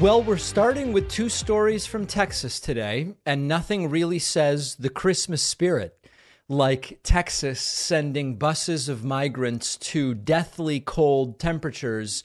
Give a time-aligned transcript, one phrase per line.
[0.00, 5.42] Well, we're starting with two stories from Texas today, and nothing really says the Christmas
[5.42, 5.98] spirit
[6.48, 12.22] like Texas sending buses of migrants to deathly cold temperatures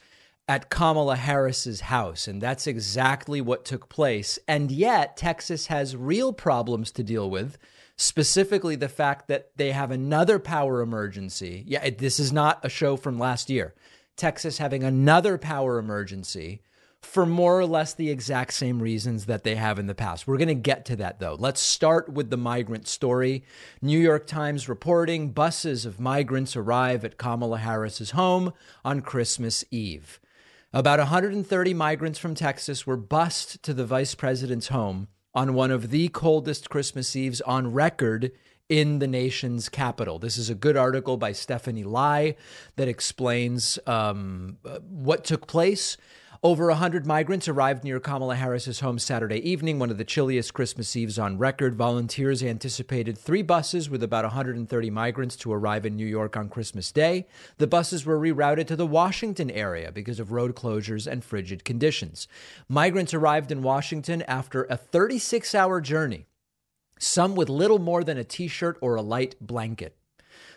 [0.47, 2.27] at Kamala Harris's house.
[2.27, 4.37] And that's exactly what took place.
[4.47, 7.57] And yet, Texas has real problems to deal with,
[7.97, 11.63] specifically the fact that they have another power emergency.
[11.65, 13.73] Yeah, this is not a show from last year.
[14.15, 16.61] Texas having another power emergency
[17.05, 20.27] for more or less the exact same reasons that they have in the past.
[20.27, 21.35] We're going to get to that though.
[21.37, 23.43] Let's start with the migrant story.
[23.81, 28.53] New York Times reporting buses of migrants arrive at Kamala Harris's home
[28.83, 30.19] on Christmas Eve.
[30.71, 35.89] About 130 migrants from Texas were bused to the vice president's home on one of
[35.89, 38.31] the coldest Christmas Eves on record
[38.69, 40.19] in the nation's capital.
[40.19, 42.35] This is a good article by Stephanie Lai
[42.75, 45.97] that explains um, what took place
[46.43, 50.93] over 100 migrants arrived near Kamala Harris's home Saturday evening, one of the chilliest Christmas
[50.93, 51.73] Eves on record.
[51.73, 56.91] Volunteers anticipated three buses with about 130 migrants to arrive in New York on Christmas
[56.91, 57.27] Day.
[57.59, 62.27] The buses were rerouted to the Washington area because of road closures and frigid conditions.
[62.67, 66.25] Migrants arrived in Washington after a 36 hour journey,
[66.99, 69.95] some with little more than a t shirt or a light blanket.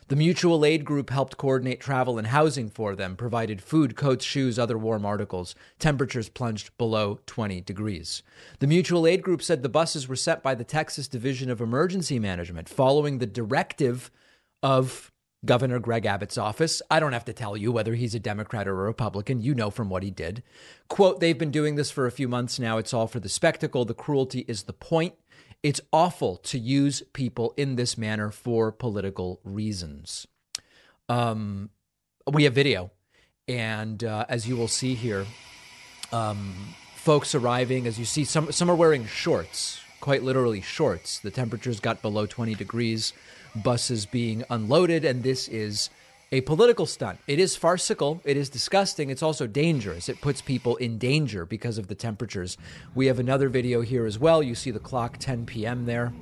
[0.08, 4.56] The mutual aid group helped coordinate travel and housing for them, provided food, coats, shoes,
[4.56, 5.56] other warm articles.
[5.80, 8.22] Temperatures plunged below 20 degrees.
[8.60, 12.20] The mutual aid group said the buses were sent by the Texas Division of Emergency
[12.20, 14.12] Management following the directive
[14.62, 15.10] of
[15.44, 16.80] Governor Greg Abbott's office.
[16.88, 19.40] I don't have to tell you whether he's a Democrat or a Republican.
[19.40, 20.44] You know from what he did.
[20.88, 22.78] Quote, they've been doing this for a few months now.
[22.78, 23.84] It's all for the spectacle.
[23.84, 25.14] The cruelty is the point.
[25.62, 30.26] It's awful to use people in this manner for political reasons.
[31.08, 31.70] Um,
[32.30, 32.90] we have video,
[33.48, 35.26] and uh, as you will see here,
[36.12, 36.54] um,
[36.96, 37.86] folks arriving.
[37.86, 41.18] As you see, some some are wearing shorts, quite literally shorts.
[41.18, 43.12] The temperatures got below 20 degrees.
[43.54, 45.88] Buses being unloaded, and this is
[46.32, 47.20] a political stunt.
[47.26, 48.20] It is farcical.
[48.24, 49.10] It is disgusting.
[49.10, 50.08] It's also dangerous.
[50.08, 52.58] It puts people in danger because of the temperatures.
[52.94, 54.42] We have another video here as well.
[54.42, 55.86] You see the clock 10 p.m.
[55.86, 56.12] there.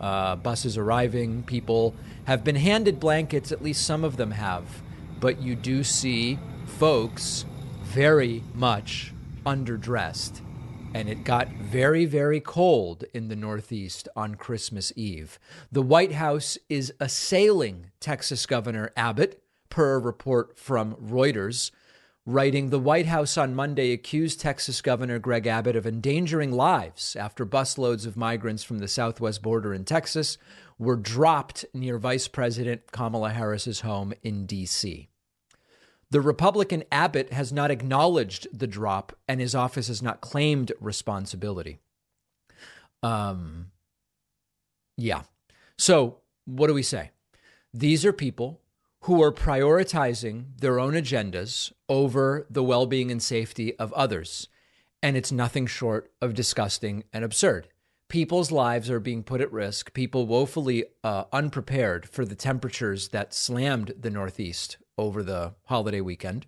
[0.00, 1.44] Uh, buses arriving.
[1.44, 4.82] People have been handed blankets, at least some of them have.
[5.20, 7.44] But you do see folks
[7.82, 9.12] very much
[9.46, 10.40] underdressed.
[10.94, 15.38] And it got very, very cold in the Northeast on Christmas Eve.
[15.70, 19.41] The White House is assailing Texas Governor Abbott
[19.72, 21.70] per report from Reuters.
[22.26, 27.46] Writing, the White House on Monday accused Texas Governor Greg Abbott of endangering lives after
[27.46, 30.36] busloads of migrants from the southwest border in Texas
[30.78, 35.08] were dropped near Vice President Kamala Harris's home in D.C.
[36.10, 41.78] The Republican Abbott has not acknowledged the drop, and his office has not claimed responsibility.
[43.02, 43.70] Um,
[44.98, 45.22] yeah.
[45.78, 47.12] So, what do we say?
[47.72, 48.61] These are people
[49.02, 54.48] who are prioritizing their own agendas over the well being and safety of others.
[55.02, 57.68] And it's nothing short of disgusting and absurd.
[58.08, 63.34] People's lives are being put at risk, people woefully uh, unprepared for the temperatures that
[63.34, 66.46] slammed the Northeast over the holiday weekend,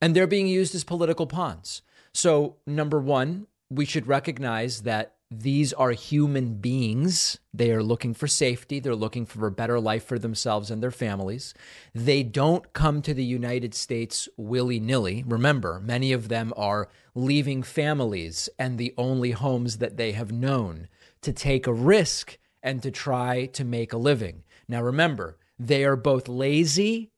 [0.00, 1.82] and they're being used as political pawns.
[2.12, 7.38] So, number one, we should recognize that these are human beings.
[7.52, 8.78] They are looking for safety.
[8.78, 11.54] They're looking for a better life for themselves and their families.
[11.94, 15.24] They don't come to the United States willy nilly.
[15.26, 20.88] Remember, many of them are leaving families and the only homes that they have known
[21.22, 24.42] to take a risk and to try to make a living.
[24.68, 27.10] Now, remember, they are both lazy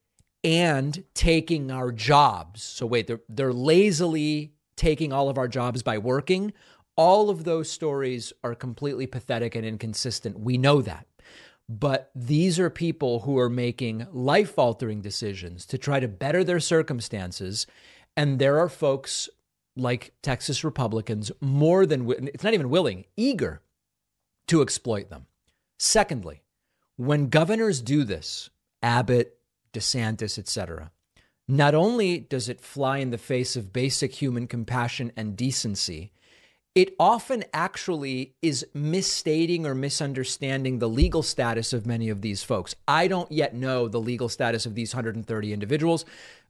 [0.44, 2.62] and taking our jobs.
[2.62, 6.52] So, wait, they're, they're lazily taking all of our jobs by working
[6.96, 10.40] all of those stories are completely pathetic and inconsistent.
[10.40, 11.06] We know that.
[11.68, 16.60] But these are people who are making life altering decisions to try to better their
[16.60, 17.66] circumstances.
[18.16, 19.28] And there are folks
[19.76, 23.62] like Texas Republicans more than, it's not even willing, eager
[24.46, 25.26] to exploit them.
[25.78, 26.42] Secondly,
[26.96, 28.48] when governors do this,
[28.82, 29.38] Abbott,
[29.72, 30.92] DeSantis, etc.,
[31.48, 36.12] not only does it fly in the face of basic human compassion and decency,
[36.76, 42.76] it often actually is misstating or misunderstanding the legal status of many of these folks.
[42.86, 46.04] I don't yet know the legal status of these 130 individuals.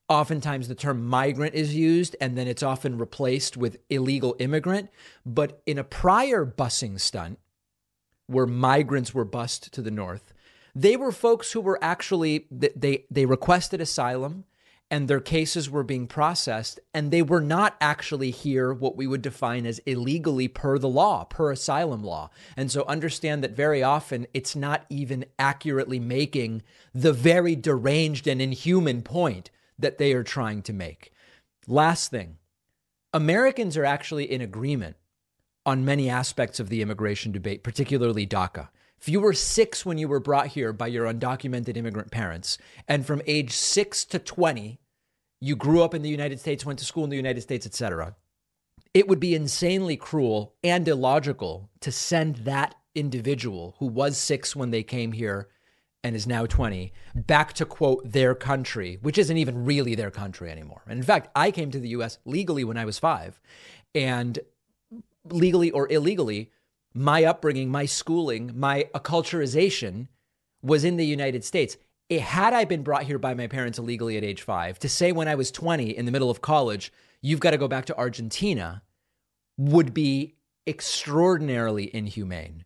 [0.08, 4.90] Oftentimes, the term migrant is used and then it's often replaced with illegal immigrant.
[5.24, 7.38] But in a prior busing stunt,
[8.26, 10.34] where migrants were bused to the north,
[10.74, 14.44] they were folks who were actually they they requested asylum
[14.90, 19.22] and their cases were being processed, and they were not actually here what we would
[19.22, 22.30] define as illegally per the law, per asylum law.
[22.56, 26.62] And so understand that very often it's not even accurately making
[26.94, 31.12] the very deranged and inhuman point that they are trying to make.
[31.66, 32.38] Last thing
[33.12, 34.96] Americans are actually in agreement
[35.64, 38.68] on many aspects of the immigration debate, particularly DACA.
[39.00, 42.58] If you were six when you were brought here by your undocumented immigrant parents,
[42.88, 44.80] and from age six to 20,
[45.40, 48.16] you grew up in the United States, went to school in the United States, etc.,
[48.94, 54.70] it would be insanely cruel and illogical to send that individual who was six when
[54.70, 55.48] they came here
[56.02, 60.50] and is now 20 back to quote their country, which isn't even really their country
[60.50, 60.82] anymore.
[60.86, 63.38] And in fact, I came to the US legally when I was five,
[63.94, 64.38] and
[65.24, 66.52] legally or illegally,
[66.96, 70.08] my upbringing, my schooling, my acculturization
[70.62, 71.76] was in the United States.
[72.08, 75.12] It, had I been brought here by my parents illegally at age five, to say
[75.12, 77.96] when I was 20 in the middle of college, you've got to go back to
[77.96, 78.82] Argentina,
[79.58, 82.64] would be extraordinarily inhumane.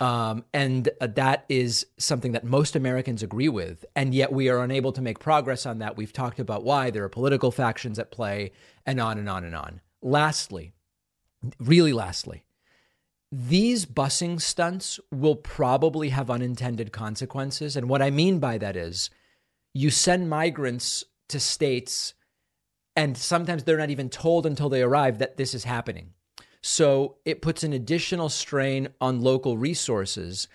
[0.00, 3.84] Um, and uh, that is something that most Americans agree with.
[3.96, 5.96] And yet we are unable to make progress on that.
[5.96, 8.52] We've talked about why there are political factions at play,
[8.86, 9.80] and on and on and on.
[10.00, 10.72] Lastly,
[11.58, 12.44] really lastly,
[13.30, 17.76] these busing stunts will probably have unintended consequences.
[17.76, 19.10] And what I mean by that is
[19.74, 22.14] you send migrants to states,
[22.96, 26.14] and sometimes they're not even told until they arrive that this is happening.
[26.62, 30.48] So it puts an additional strain on local resources.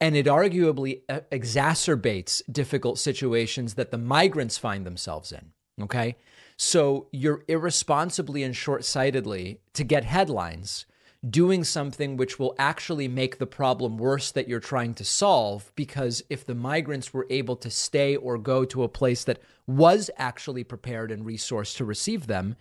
[0.00, 5.52] And it arguably exacerbates difficult situations that the migrants find themselves in.
[5.80, 6.16] Okay.
[6.56, 10.86] So you're irresponsibly and short sightedly to get headlines
[11.30, 15.72] doing something which will actually make the problem worse that you're trying to solve.
[15.74, 20.10] Because if the migrants were able to stay or go to a place that was
[20.16, 22.56] actually prepared and resourced to receive them,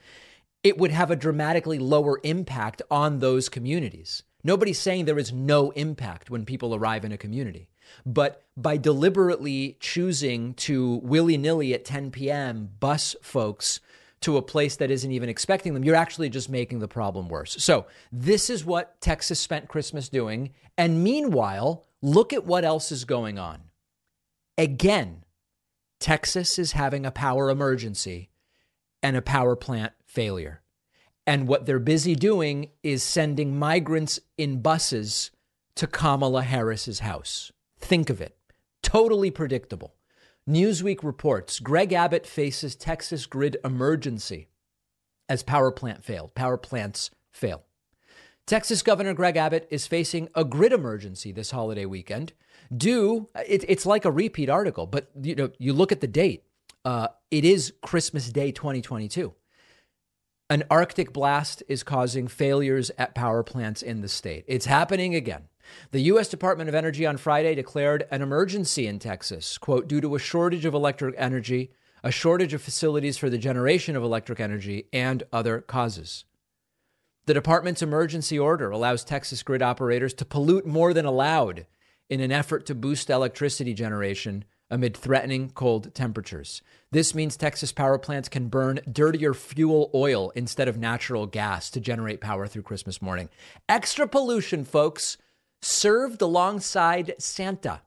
[0.63, 4.23] it would have a dramatically lower impact on those communities.
[4.43, 7.69] Nobody's saying there is no impact when people arrive in a community.
[8.05, 12.69] But by deliberately choosing to willy nilly at 10 p.m.
[12.79, 13.79] bus folks
[14.23, 17.55] to a place that isn't even expecting them, you're actually just making the problem worse.
[17.63, 20.51] So, this is what Texas spent Christmas doing.
[20.77, 23.61] And meanwhile, look at what else is going on.
[24.57, 25.23] Again,
[25.99, 28.29] Texas is having a power emergency
[29.01, 30.61] and a power plant failure.
[31.25, 35.31] And what they're busy doing is sending migrants in buses
[35.75, 37.51] to Kamala Harris's house.
[37.79, 38.35] Think of it.
[38.81, 39.95] Totally predictable.
[40.49, 44.49] Newsweek reports Greg Abbott faces Texas grid emergency
[45.29, 46.35] as power plant failed.
[46.35, 47.63] Power plants fail.
[48.45, 52.33] Texas Governor Greg Abbott is facing a grid emergency this holiday weekend.
[52.75, 56.43] Due, it, it's like a repeat article, but you know, you look at the date.
[56.83, 59.33] Uh, it is Christmas Day 2022.
[60.49, 64.43] An Arctic blast is causing failures at power plants in the state.
[64.47, 65.43] It's happening again.
[65.91, 66.27] The U.S.
[66.27, 70.65] Department of Energy on Friday declared an emergency in Texas, quote, due to a shortage
[70.65, 71.71] of electric energy,
[72.03, 76.25] a shortage of facilities for the generation of electric energy, and other causes.
[77.25, 81.65] The department's emergency order allows Texas grid operators to pollute more than allowed
[82.09, 86.61] in an effort to boost electricity generation amid threatening cold temperatures.
[86.91, 91.79] This means Texas power plants can burn dirtier fuel oil instead of natural gas to
[91.79, 93.29] generate power through Christmas morning.
[93.69, 95.17] Extra pollution, folks
[95.63, 97.81] served alongside Santa.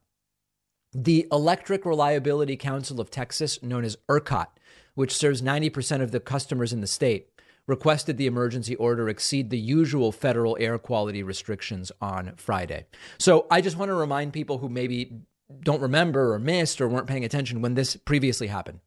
[0.93, 4.47] The Electric Reliability Council of Texas, known as ERCOT,
[4.95, 7.29] which serves 90% of the customers in the state,
[7.67, 12.87] requested the emergency order exceed the usual federal air quality restrictions on Friday.
[13.19, 15.13] So I just want to remind people who maybe
[15.61, 18.81] don't remember or missed or weren't paying attention when this previously happened.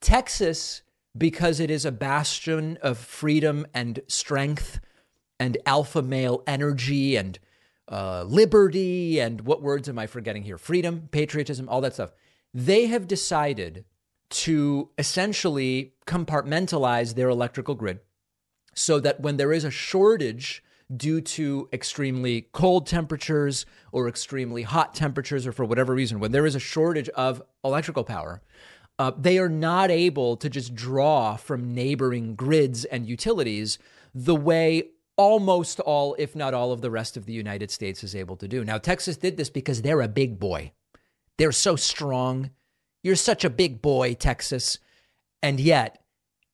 [0.00, 0.82] Texas,
[1.16, 4.80] because it is a bastion of freedom and strength
[5.38, 7.38] and alpha male energy and
[7.90, 10.58] uh, liberty and what words am I forgetting here?
[10.58, 12.12] Freedom, patriotism, all that stuff.
[12.54, 13.84] They have decided
[14.30, 18.00] to essentially compartmentalize their electrical grid
[18.74, 20.62] so that when there is a shortage
[20.94, 26.46] due to extremely cold temperatures or extremely hot temperatures or for whatever reason, when there
[26.46, 28.42] is a shortage of electrical power,
[28.98, 33.78] uh, they are not able to just draw from neighboring grids and utilities
[34.14, 38.14] the way almost all, if not all, of the rest of the United States is
[38.14, 38.64] able to do.
[38.64, 40.72] Now, Texas did this because they're a big boy.
[41.38, 42.50] They're so strong.
[43.02, 44.78] You're such a big boy, Texas.
[45.42, 46.02] And yet,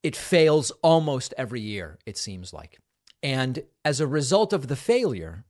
[0.02, 2.78] it fails almost every year, it seems like.
[3.22, 5.44] And as a result of the failure,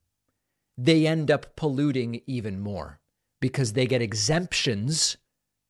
[0.76, 3.00] they end up polluting even more
[3.40, 5.16] because they get exemptions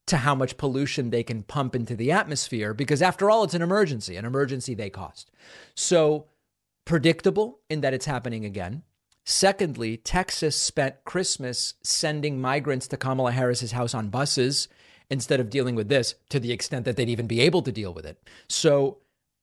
[0.07, 3.61] to how much pollution they can pump into the atmosphere because after all it's an
[3.61, 5.31] emergency an emergency they cost
[5.75, 6.27] so
[6.89, 8.83] predictable in that it's happening again.
[9.25, 14.69] Secondly texas spent christmas sending migrants to kamala harris's house on buses
[15.11, 17.93] instead of dealing with this to the extent that they'd even be able to deal
[17.93, 18.19] with it.
[18.49, 18.99] So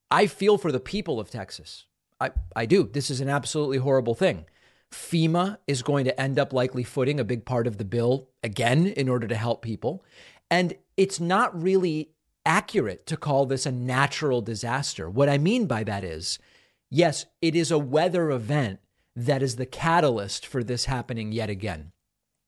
[0.09, 1.85] i feel for the people of texas.
[2.19, 2.89] I, I do.
[2.91, 4.45] This is an absolutely horrible thing.
[4.91, 8.87] FEMA is going to end up likely footing a big part of the bill again
[8.87, 10.03] in order to help people.
[10.49, 12.09] And it's not really
[12.43, 15.09] accurate to call this a natural disaster.
[15.09, 16.39] What I mean by that is,
[16.95, 18.79] yes, it is a weather event
[19.15, 21.91] that is the catalyst for this happening yet again.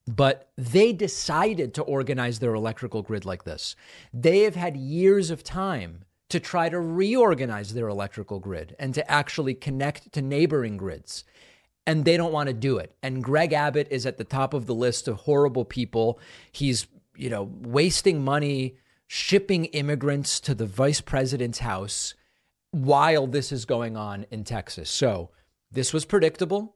[0.07, 3.75] But they decided to organize their electrical grid like this.
[4.13, 9.11] They have had years of time to try to reorganize their electrical grid and to
[9.11, 11.25] actually connect to neighboring grids.
[11.85, 12.95] And they don't want to do it.
[13.03, 16.19] And Greg Abbott is at the top of the list of horrible people.
[16.51, 16.87] He's
[17.17, 18.77] you know, wasting money
[19.07, 22.13] shipping immigrants to the vice president's house
[22.71, 24.89] while this is going on in Texas.
[24.89, 25.31] So
[25.71, 26.75] this was predictable.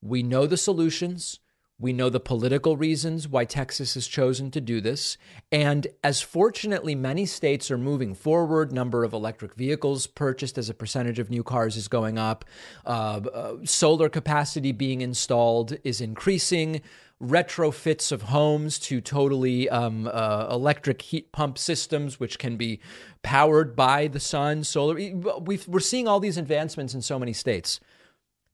[0.00, 1.38] We know the solutions.
[1.78, 5.16] We know the political reasons why Texas has chosen to do this.
[5.50, 10.74] And as fortunately many states are moving forward, number of electric vehicles purchased as a
[10.74, 12.44] percentage of new cars is going up.
[12.86, 16.82] Uh, uh, solar capacity being installed is increasing
[17.22, 22.80] retrofits of homes to totally um, uh, electric heat pump systems, which can be
[23.22, 24.94] powered by the sun, solar.
[24.94, 27.78] we are seeing all these advancements in so many states.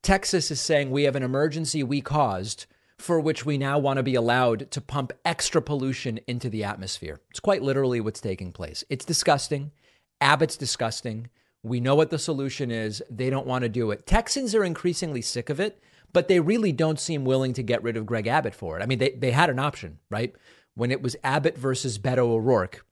[0.03, 4.03] Texas is saying we have an emergency we caused for which we now want to
[4.03, 7.19] be allowed to pump extra pollution into the atmosphere.
[7.29, 8.83] It's quite literally what's taking place.
[8.89, 9.71] It's disgusting.
[10.19, 11.29] Abbott's disgusting.
[11.63, 13.01] We know what the solution is.
[13.09, 14.05] They don't want to do it.
[14.05, 15.81] Texans are increasingly sick of it
[16.13, 18.83] but they really don't seem willing to get rid of Greg Abbott for it.
[18.83, 20.33] I mean, they, they had an option, right?
[20.75, 22.85] When it was Abbott versus Beto O'Rourke,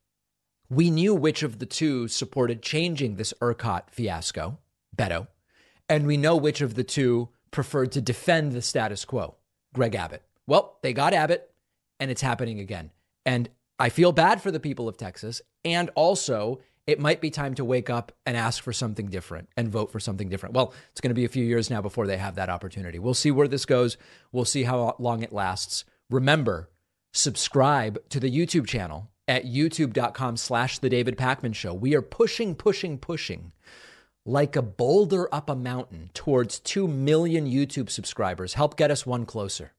[0.69, 4.57] we knew which of the two supported changing this ERCOT fiasco,
[4.95, 5.27] Beto,
[5.87, 9.35] and we know which of the two preferred to defend the status quo,
[9.73, 10.23] Greg Abbott.
[10.45, 11.49] Well, they got Abbott,
[11.99, 12.91] and it's happening again.
[13.25, 15.41] And I feel bad for the people of Texas.
[15.63, 19.69] And also, it might be time to wake up and ask for something different and
[19.69, 20.55] vote for something different.
[20.55, 22.97] Well, it's going to be a few years now before they have that opportunity.
[22.97, 23.97] We'll see where this goes.
[24.31, 25.83] We'll see how long it lasts.
[26.09, 26.69] Remember,
[27.13, 31.73] subscribe to the YouTube channel at youtube.com slash the David Pakman Show.
[31.73, 33.51] We are pushing, pushing, pushing
[34.25, 38.53] like a boulder up a mountain towards 2 million YouTube subscribers.
[38.53, 39.73] Help get us one closer.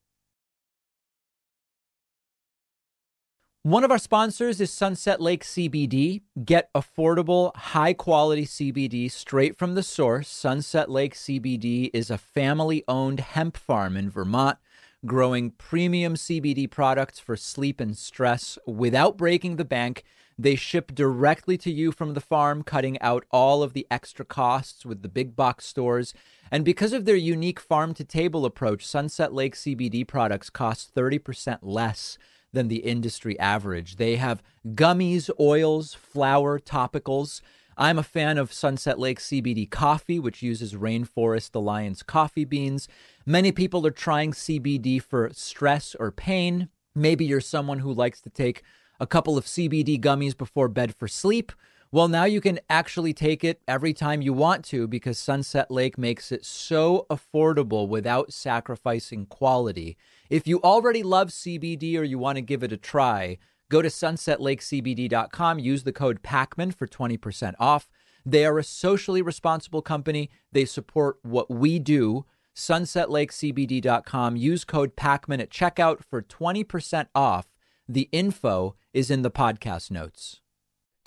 [3.68, 6.22] One of our sponsors is Sunset Lake CBD.
[6.42, 10.26] Get affordable, high quality CBD straight from the source.
[10.26, 14.56] Sunset Lake CBD is a family owned hemp farm in Vermont,
[15.04, 20.02] growing premium CBD products for sleep and stress without breaking the bank.
[20.38, 24.86] They ship directly to you from the farm, cutting out all of the extra costs
[24.86, 26.14] with the big box stores.
[26.50, 31.58] And because of their unique farm to table approach, Sunset Lake CBD products cost 30%
[31.60, 32.16] less
[32.52, 33.96] than the industry average.
[33.96, 37.40] They have gummies, oils, flour, topicals.
[37.76, 42.88] I'm a fan of Sunset Lake CBD coffee, which uses Rainforest Alliance coffee beans.
[43.24, 46.68] Many people are trying CBD for stress or pain.
[46.94, 48.62] Maybe you're someone who likes to take
[48.98, 51.52] a couple of CBD gummies before bed for sleep.
[51.90, 55.96] Well, now you can actually take it every time you want to because Sunset Lake
[55.96, 59.96] makes it so affordable without sacrificing quality.
[60.30, 63.38] If you already love CBD or you want to give it a try,
[63.70, 67.88] go to sunsetlakecbd.com, use the code PAKMAN for 20% off.
[68.26, 70.30] They are a socially responsible company.
[70.52, 72.26] They support what we do.
[72.54, 74.36] Sunsetlakecbd.com.
[74.36, 77.46] Use code PAKMAN at checkout for 20% off.
[77.88, 80.42] The info is in the podcast notes.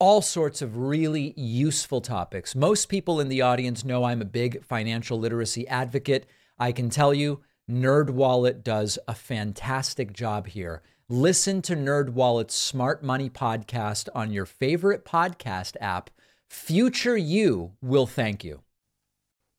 [0.00, 2.54] all sorts of really useful topics.
[2.54, 6.26] Most people in the audience know I'm a big financial literacy advocate.
[6.58, 10.82] I can tell you, NerdWallet does a fantastic job here.
[11.08, 16.10] Listen to NerdWallet's Smart Money podcast on your favorite podcast app.
[16.48, 18.62] Future you will thank you.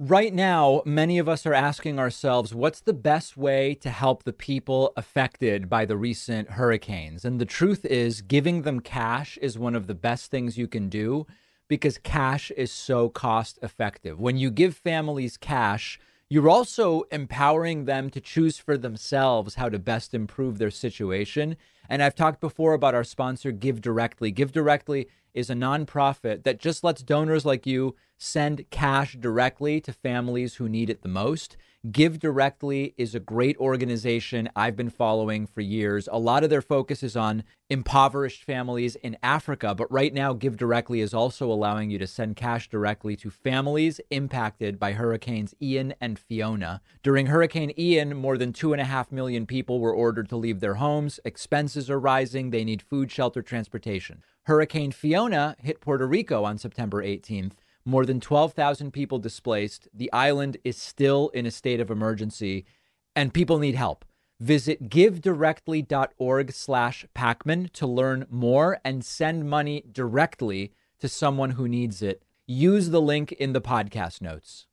[0.01, 4.31] Right now, many of us are asking ourselves what's the best way to help the
[4.31, 7.25] people affected by the recent hurricanes?
[7.25, 10.87] And the truth is, giving them cash is one of the best things you can
[10.87, 11.27] do
[11.67, 14.21] because cash is so cost effective.
[14.21, 19.79] When you give families cash, you're also empowering them to choose for themselves how to
[19.79, 21.57] best improve their situation.
[21.89, 24.29] And I've talked before about our sponsor, Give Directly.
[24.31, 29.91] Give Directly is a nonprofit that just lets donors like you send cash directly to
[29.91, 31.57] families who need it the most.
[31.89, 36.09] Give Directly is a great organization I've been following for years.
[36.11, 40.57] A lot of their focus is on impoverished families in Africa, but right now, Give
[40.57, 45.93] Directly is also allowing you to send cash directly to families impacted by Hurricanes Ian
[46.01, 46.81] and Fiona.
[47.01, 50.59] During Hurricane Ian, more than two and a half million people were ordered to leave
[50.59, 51.21] their homes.
[51.23, 54.21] Expenses are rising, they need food, shelter, transportation.
[54.47, 57.53] Hurricane Fiona hit Puerto Rico on September 18th
[57.85, 59.87] more than 12,000 people displaced.
[59.93, 62.65] The island is still in a state of emergency
[63.15, 64.05] and people need help.
[64.39, 72.01] Visit givedirectly.org slash Pakman to learn more and send money directly to someone who needs
[72.01, 72.23] it.
[72.47, 74.65] Use the link in the podcast notes.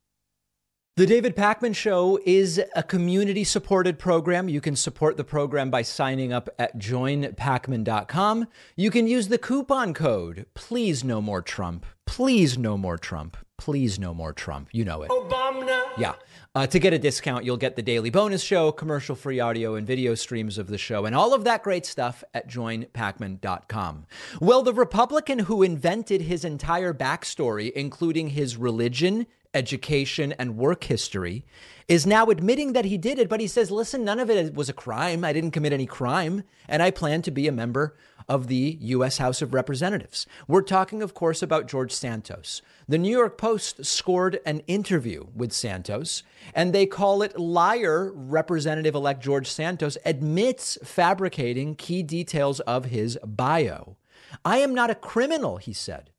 [0.97, 4.49] The David Pakman Show is a community supported program.
[4.49, 8.47] You can support the program by signing up at joinpakman.com.
[8.75, 11.85] You can use the coupon code, please no more Trump.
[12.07, 13.37] Please no more Trump.
[13.59, 14.69] Please no more Trump.
[14.71, 15.11] You know it.
[15.11, 15.83] Obama.
[15.99, 16.13] Yeah.
[16.55, 19.85] Uh, to get a discount, you'll get the daily bonus show, commercial free audio and
[19.85, 24.07] video streams of the show, and all of that great stuff at joinpakman.com.
[24.41, 31.45] Well, the Republican who invented his entire backstory, including his religion, education, and work history,
[31.87, 34.67] is now admitting that he did it, but he says, listen, none of it was
[34.67, 35.23] a crime.
[35.23, 37.95] I didn't commit any crime, and I plan to be a member
[38.27, 39.19] of the U.S.
[39.19, 40.27] House of Representatives.
[40.47, 42.61] We're talking, of course, about George Santos.
[42.87, 46.23] The New York Post scored an interview with Santos,
[46.53, 53.17] and they call it liar Representative elect George Santos admits fabricating key details of his
[53.25, 53.95] bio.
[54.43, 56.09] I am not a criminal, he said.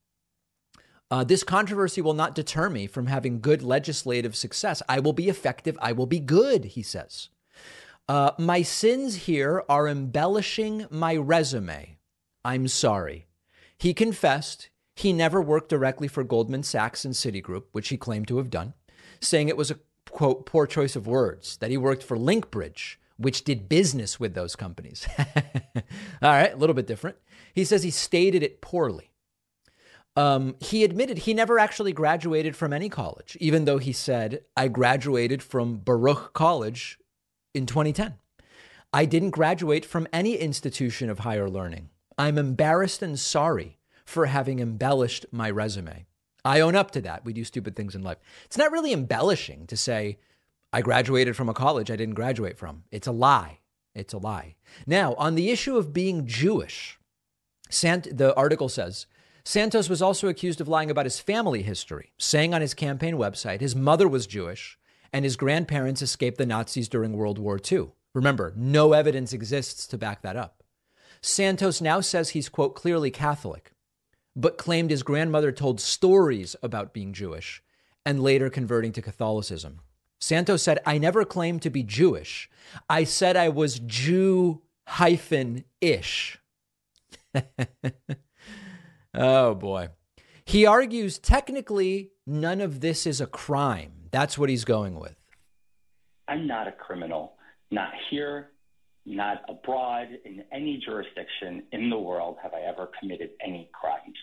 [1.11, 4.83] Uh, this controversy will not deter me from having good legislative success.
[4.89, 5.79] I will be effective.
[5.81, 7.31] I will be good, he says.
[8.09, 11.99] Uh, my sins here are embellishing my resume.
[12.45, 13.27] I'm sorry.
[13.79, 18.39] He confessed he never worked directly for Goldman Sachs and Citigroup, which he claimed to
[18.39, 18.75] have done,
[19.21, 19.79] saying it was a
[20.11, 24.57] quote, poor choice of words, that he worked for Linkbridge, which did business with those
[24.57, 25.07] companies.
[25.19, 25.85] All
[26.23, 27.17] right, a little bit different.
[27.55, 29.08] He says he stated it poorly.
[30.19, 34.67] Um, he admitted he never actually graduated from any college, even though he said, I
[34.67, 36.99] graduated from Baruch College
[37.55, 38.15] in 2010.
[38.93, 41.91] I didn't graduate from any institution of higher learning.
[42.19, 46.07] I'm embarrassed and sorry for having embellished my resume.
[46.45, 47.25] I own up to that.
[47.25, 48.19] We do stupid things in life.
[48.47, 50.19] It's not really embellishing to say,
[50.73, 52.83] I graduated from a college I didn't graduate from.
[52.91, 53.61] It's a lie.
[53.95, 54.57] It's a lie.
[54.85, 56.99] Now, on the issue of being Jewish,
[57.71, 59.07] Sant- the article says
[59.49, 63.63] Santos was also accused of lying about his family history, saying on his campaign website
[63.63, 64.79] his mother was Jewish
[65.11, 67.93] and his grandparents escaped the Nazis during World War II.
[68.13, 70.63] Remember, no evidence exists to back that up.
[71.23, 73.73] Santos now says he's, quote, clearly Catholic,
[74.37, 77.63] but claimed his grandmother told stories about being Jewish
[78.05, 79.81] and later converting to Catholicism.
[80.21, 82.51] Santos said, I never claimed to be Jewish.
[82.87, 86.39] I said I was Jew hyphen ish.
[89.15, 89.89] Oh boy.
[90.45, 93.93] He argues technically none of this is a crime.
[94.11, 95.17] That's what he's going with.
[96.27, 97.35] I'm not a criminal,
[97.71, 98.51] not here,
[99.07, 104.17] not abroad, in any jurisdiction in the world have I ever committed any crimes.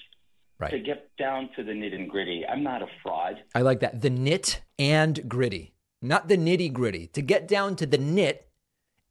[0.59, 0.71] Right.
[0.71, 3.35] To get down to the nit and gritty, I'm not a fraud.
[3.53, 4.01] I like that.
[4.01, 7.07] The nit and gritty, not the nitty gritty.
[7.07, 8.47] To get down to the nit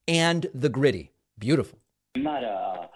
[0.08, 1.12] and the gritty.
[1.38, 1.78] Beautiful.
[2.16, 2.88] I'm not a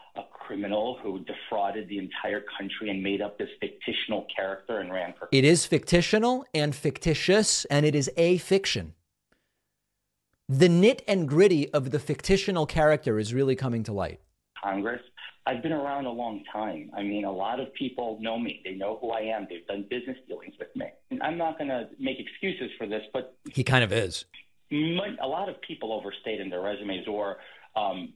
[0.48, 3.50] criminal who defrauded the entire country and made up this
[3.84, 5.28] fictional character and ran for.
[5.30, 8.94] It is fictional and fictitious, and it is a fiction.
[10.48, 14.20] The nit and gritty of the fictional character is really coming to light.
[14.62, 15.02] Congress.
[15.46, 16.90] I've been around a long time.
[16.94, 18.60] I mean, a lot of people know me.
[18.64, 19.46] They know who I am.
[19.48, 20.86] They've done business dealings with me.
[21.22, 24.26] I'm not going to make excuses for this, but he kind of is.
[24.70, 27.38] A lot of people overstate in their resumes or
[27.76, 28.12] um,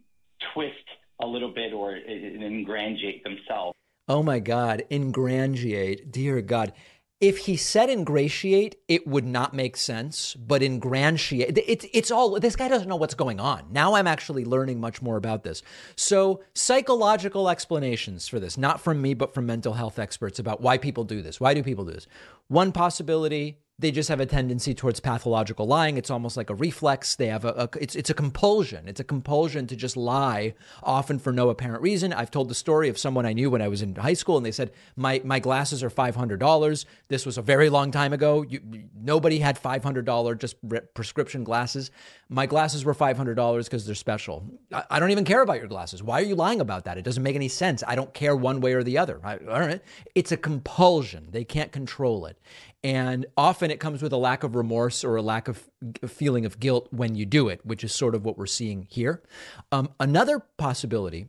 [0.53, 0.77] twist
[1.23, 3.75] a little bit or ingratiate themselves.
[4.09, 6.73] Oh my God, ingratiate, dear God.
[7.21, 12.57] If he said ingratiate, it would not make sense, but ingratiate, it's, it's all, this
[12.57, 13.67] guy doesn't know what's going on.
[13.71, 15.63] Now I'm actually learning much more about this.
[15.95, 20.79] So, psychological explanations for this, not from me, but from mental health experts about why
[20.79, 21.41] people do this.
[21.41, 22.09] Why do people do this?
[22.49, 25.97] One possibility they just have a tendency towards pathological lying.
[25.97, 27.17] It's almost like a reflex.
[27.17, 28.89] They have a, a, it's it's a compulsion.
[28.89, 32.13] It's a compulsion to just lie, often for no apparent reason.
[32.13, 34.47] I've told the story of someone I knew when I was in high school, and
[34.47, 36.87] they said my my glasses are five hundred dollars.
[37.09, 38.43] This was a very long time ago.
[38.43, 38.61] You,
[38.95, 40.57] nobody had five hundred dollar just
[40.95, 41.91] prescription glasses.
[42.29, 44.45] My glasses were five hundred dollars because they're special.
[44.73, 46.03] I, I, don't even care about your glasses.
[46.03, 46.97] Why are you lying about that?
[46.97, 47.83] It doesn't make any sense.
[47.87, 49.21] I don't care one way or the other.
[49.25, 49.83] I, all right,
[50.15, 51.29] it's a compulsion.
[51.31, 52.39] They can't control it,
[52.85, 55.71] and often it comes with a lack of remorse or a lack of
[56.07, 59.23] feeling of guilt when you do it, which is sort of what we're seeing here.
[59.71, 61.29] Um, another possibility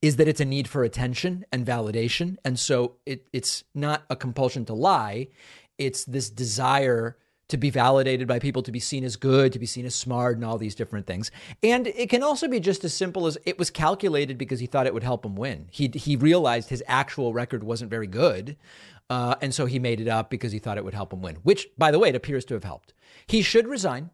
[0.00, 2.36] is that it's a need for attention and validation.
[2.44, 5.28] And so it, it's not a compulsion to lie,
[5.76, 7.16] it's this desire
[7.48, 10.36] to be validated by people, to be seen as good, to be seen as smart,
[10.36, 11.32] and all these different things.
[11.62, 14.86] And it can also be just as simple as it was calculated because he thought
[14.86, 15.66] it would help him win.
[15.70, 18.56] He he realized his actual record wasn't very good,
[19.10, 21.34] uh, and so he made it up because he thought it would help him win,
[21.42, 22.94] which, by the way, it appears to have helped.
[23.26, 24.10] He should resign.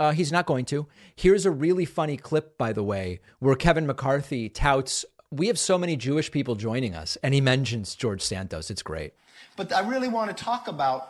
[0.00, 0.88] Uh, he's not going to.
[1.14, 5.78] Here's a really funny clip, by the way, where Kevin McCarthy touts, We have so
[5.78, 7.16] many Jewish people joining us.
[7.22, 8.68] And he mentions George Santos.
[8.68, 9.14] It's great.
[9.56, 11.08] But I really want to talk about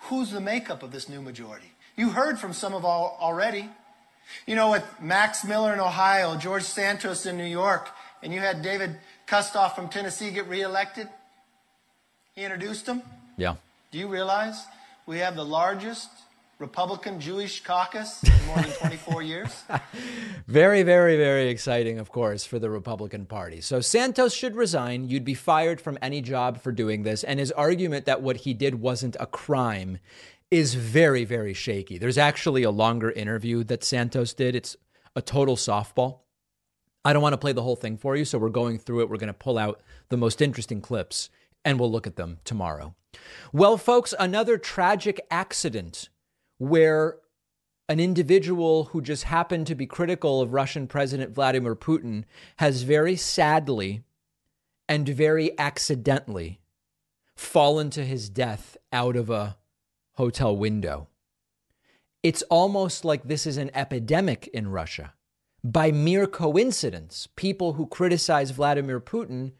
[0.00, 1.72] who's the makeup of this new majority.
[1.96, 3.68] You heard from some of all already.
[4.46, 7.90] You know, with Max Miller in Ohio, George Santos in New York,
[8.22, 8.96] and you had David
[9.28, 11.08] Kustoff from Tennessee get reelected.
[12.34, 13.00] He introduced them.
[13.36, 13.54] Yeah.
[13.92, 14.66] Do you realize
[15.06, 16.08] we have the largest
[16.58, 19.62] Republican Jewish caucus in more than 24 years?
[20.48, 23.60] very, very, very exciting, of course, for the Republican Party.
[23.60, 25.08] So Santos should resign.
[25.08, 27.22] You'd be fired from any job for doing this.
[27.22, 29.98] And his argument that what he did wasn't a crime
[30.50, 31.98] is very, very shaky.
[31.98, 34.56] There's actually a longer interview that Santos did.
[34.56, 34.76] It's
[35.14, 36.18] a total softball.
[37.04, 39.08] I don't want to play the whole thing for you, so we're going through it.
[39.08, 41.28] We're going to pull out the most interesting clips
[41.64, 42.94] and we'll look at them tomorrow.
[43.52, 46.08] Well, folks, another tragic accident
[46.58, 47.18] where
[47.88, 52.24] an individual who just happened to be critical of Russian President Vladimir Putin
[52.56, 54.02] has very sadly
[54.88, 56.60] and very accidentally
[57.34, 59.56] fallen to his death out of a
[60.14, 61.08] hotel window.
[62.22, 65.12] It's almost like this is an epidemic in Russia.
[65.62, 69.52] By mere coincidence, people who criticize Vladimir Putin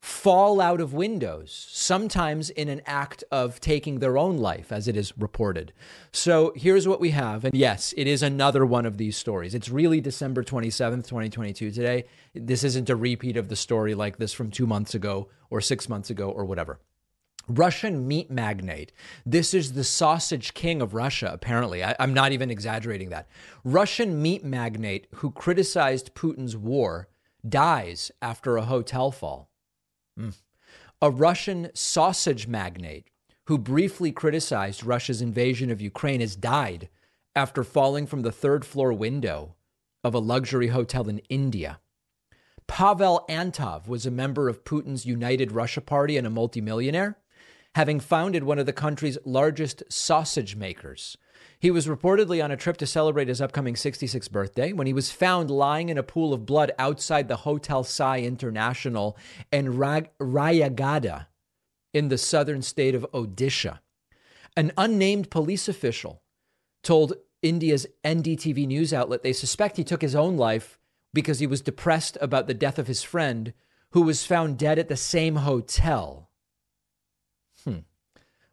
[0.00, 4.96] fall out of windows, sometimes in an act of taking their own life, as it
[4.96, 5.72] is reported.
[6.12, 7.44] So here's what we have.
[7.44, 9.54] And yes, it is another one of these stories.
[9.54, 12.04] It's really December 27th, 2022 today.
[12.34, 15.88] This isn't a repeat of the story like this from two months ago or six
[15.88, 16.78] months ago or whatever.
[17.48, 18.92] Russian meat magnate.
[19.24, 21.82] This is the sausage king of Russia, apparently.
[21.82, 23.26] I, am not even exaggerating that.
[23.64, 27.08] Russian meat magnate who criticized Putin's war
[27.48, 29.48] dies after a hotel fall.
[30.18, 30.36] Mm.
[31.00, 33.10] A Russian sausage magnate
[33.44, 36.88] who briefly criticized Russia's invasion of Ukraine has died
[37.34, 39.54] after falling from the third floor window
[40.04, 41.80] of a luxury hotel in India.
[42.66, 47.16] Pavel Antov was a member of Putin's United Russia Party and a multimillionaire,
[47.74, 51.16] having founded one of the country's largest sausage makers.
[51.60, 55.10] He was reportedly on a trip to celebrate his upcoming 66th birthday when he was
[55.10, 59.16] found lying in a pool of blood outside the Hotel Sai International
[59.50, 61.26] in Rayagada
[61.92, 63.80] in the southern state of Odisha.
[64.56, 66.22] An unnamed police official
[66.84, 70.78] told India's NDTV news outlet they suspect he took his own life
[71.12, 73.52] because he was depressed about the death of his friend
[73.92, 76.27] who was found dead at the same hotel.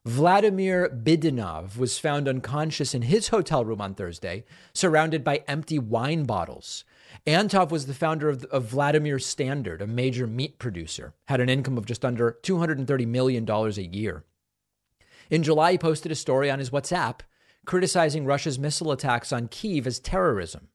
[0.06, 6.26] Vladimir Bidinov was found unconscious in his hotel room on Thursday, surrounded by empty wine
[6.26, 6.84] bottles.
[7.26, 11.76] Antov was the founder of, of Vladimir Standard, a major meat producer, had an income
[11.76, 14.24] of just under $230 million a year.
[15.32, 17.22] In July, he posted a story on his WhatsApp
[17.66, 20.68] criticizing Russia's missile attacks on Kiev as terrorism.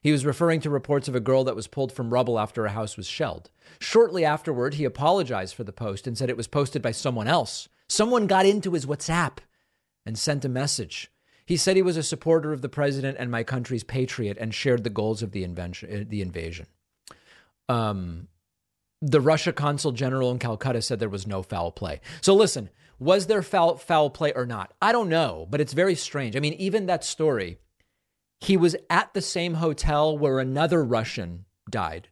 [0.00, 2.70] He was referring to reports of a girl that was pulled from rubble after a
[2.70, 3.50] house was shelled.
[3.80, 7.68] Shortly afterward, he apologized for the post and said it was posted by someone else
[7.92, 9.40] Someone got into his WhatsApp
[10.06, 11.12] and sent a message.
[11.44, 14.82] He said he was a supporter of the president and my country's patriot and shared
[14.82, 16.68] the goals of the, invention, uh, the invasion.
[17.68, 18.28] Um,
[19.02, 22.00] the Russia consul general in Calcutta said there was no foul play.
[22.22, 24.72] So listen, was there foul, foul play or not?
[24.80, 26.34] I don't know, but it's very strange.
[26.34, 27.58] I mean, even that story,
[28.40, 32.08] he was at the same hotel where another Russian died,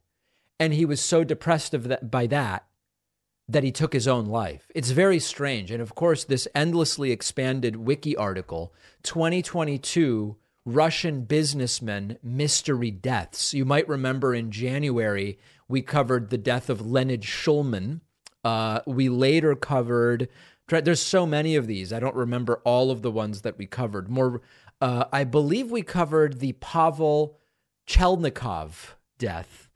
[0.58, 2.66] and he was so depressed of that, by that
[3.52, 4.70] that he took his own life.
[4.74, 5.70] It's very strange.
[5.70, 13.52] And of course, this endlessly expanded wiki article 2022 Russian businessman mystery deaths.
[13.52, 18.00] You might remember in January, we covered the death of Leonid Shulman.
[18.44, 20.28] Uh, we later covered
[20.68, 21.92] There's so many of these.
[21.92, 24.08] I don't remember all of the ones that we covered.
[24.08, 24.42] More,
[24.80, 27.38] uh, I believe we covered the Pavel
[27.88, 29.69] Chelnikov death.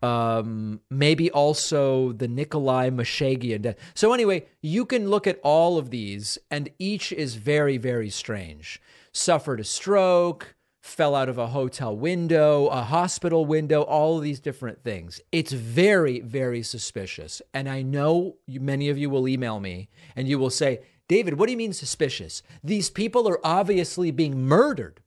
[0.00, 3.76] Um, maybe also the Nikolai Mashaghian death.
[3.94, 8.80] So anyway, you can look at all of these, and each is very, very strange.
[9.12, 10.54] Suffered a stroke,
[10.88, 15.20] fell out of a hotel window, a hospital window, all these different things.
[15.30, 17.42] It's very, very suspicious.
[17.52, 21.46] And I know many of you will email me and you will say, David, what
[21.46, 22.42] do you mean suspicious?
[22.62, 25.00] These people are obviously being murdered.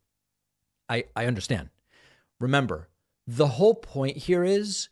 [0.90, 1.70] I, I understand.
[2.40, 2.88] Remember,
[3.28, 4.90] the whole point here is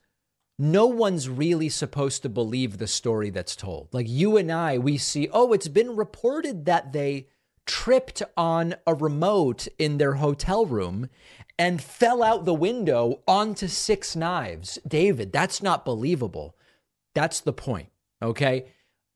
[0.58, 3.88] no one's really supposed to believe the story that's told.
[3.94, 7.28] Like you and I, we see, oh, it's been reported that they
[7.66, 11.08] tripped on a remote in their hotel room
[11.58, 14.80] and fell out the window onto six knives.
[14.88, 16.56] David, that's not believable.
[17.14, 17.90] That's the point.
[18.22, 18.66] Okay.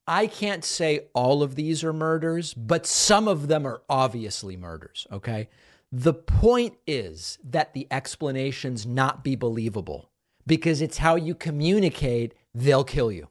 [0.08, 5.08] I can't say all of these are murders, but some of them are obviously murders.
[5.12, 5.50] Okay.
[5.96, 10.10] The point is that the explanations not be believable
[10.48, 13.28] because it's how you communicate, they'll kill you.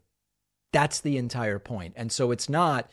[0.72, 1.94] That's the entire point.
[1.96, 2.88] And so it's not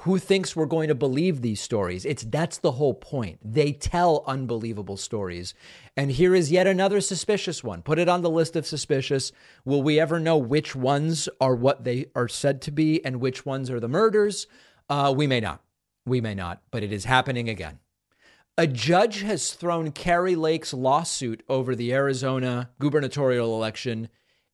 [0.00, 2.04] who thinks we're going to believe these stories.
[2.04, 3.38] It's that's the whole point.
[3.42, 5.54] They tell unbelievable stories.
[5.96, 7.80] And here is yet another suspicious one.
[7.80, 9.32] Put it on the list of suspicious.
[9.64, 13.46] Will we ever know which ones are what they are said to be and which
[13.46, 14.46] ones are the murders?
[14.90, 15.62] Uh, we may not.
[16.04, 17.78] We may not but it is happening again
[18.58, 24.08] a judge has thrown Kari Lake's lawsuit over the Arizona gubernatorial election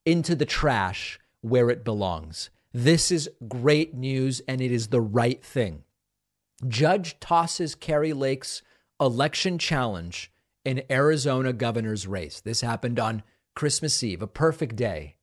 [0.06, 2.50] into the trash where it belongs.
[2.72, 5.82] This is great news and it is the right thing.
[6.66, 8.62] Judge tosses Kari Lake's
[9.00, 10.30] election challenge
[10.64, 12.40] in Arizona governor's race.
[12.40, 13.22] This happened on
[13.54, 15.16] Christmas Eve, a perfect day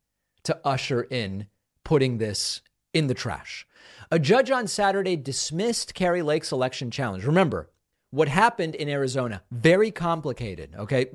[0.44, 1.48] to usher in
[1.84, 2.62] putting this
[2.94, 3.66] in the trash.
[4.12, 7.26] A judge on Saturday dismissed Kari Lake's election challenge.
[7.26, 7.70] Remember,
[8.16, 11.08] what happened in Arizona, very complicated, okay?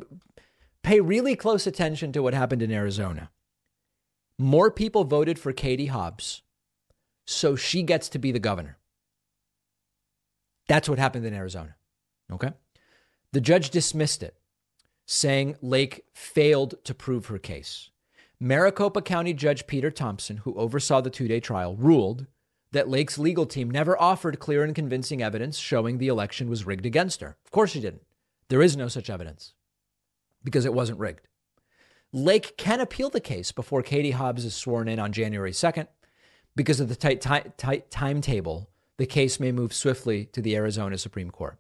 [0.83, 3.31] Pay really close attention to what happened in Arizona.
[4.39, 6.43] More people voted for Katie Hobbs,
[7.27, 8.77] so she gets to be the governor.
[10.69, 11.75] That's what happened in Arizona.
[12.31, 12.53] Okay?
[13.33, 14.37] The judge dismissed it,
[15.07, 17.89] saying Lake failed to prove her case.
[18.39, 22.27] Maricopa County Judge Peter Thompson, who oversaw the two day trial, ruled
[22.73, 26.87] that Lake's legal team never offered clear and convincing evidence showing the election was rigged
[26.87, 27.37] against her.
[27.45, 28.03] Of course, she didn't.
[28.49, 29.55] There is no such evidence
[30.45, 31.29] because it wasn't rigged.
[32.13, 35.87] Lake can appeal the case before Katie Hobbs is sworn in on January 2nd.
[36.57, 40.99] Because of the tight, tight, tight timetable, the case may move swiftly to the Arizona
[40.99, 41.59] Supreme Court.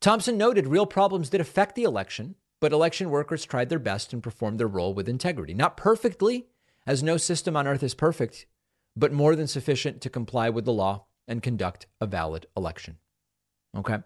[0.00, 4.22] Thompson noted real problems did affect the election, but election workers tried their best and
[4.22, 5.54] performed their role with integrity.
[5.54, 6.46] Not perfectly,
[6.86, 8.46] as no system on earth is perfect,
[8.96, 12.98] but more than sufficient to comply with the law and conduct a valid election.
[13.76, 13.98] Okay.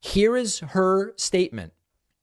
[0.00, 1.72] Here is her statement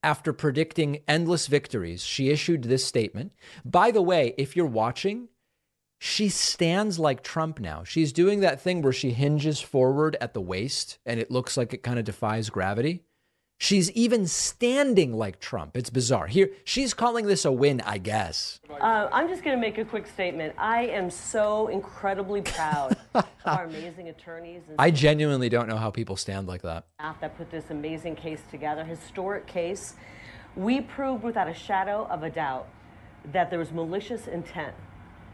[0.04, 3.32] after predicting endless victories, she issued this statement.
[3.63, 5.30] By the way, if you're watching,
[5.98, 7.86] she stands like Trump now.
[7.86, 11.74] She's doing that thing where she hinges forward at the waist and it looks like
[11.74, 13.04] it kind of defies gravity.
[13.63, 15.78] She's even standing like Trump.
[15.78, 16.28] It's bizarre.
[16.28, 18.60] Here, she's calling this a win, I guess.
[18.69, 20.54] Uh, I'm just going to make a quick statement.
[20.58, 24.63] I am so incredibly proud of our amazing attorneys.
[24.78, 26.88] I genuinely don't know how people stand like that.
[26.99, 29.93] That put this amazing case together, historic case.
[30.58, 32.67] We proved without a shadow of a doubt
[33.32, 34.76] that there was malicious intent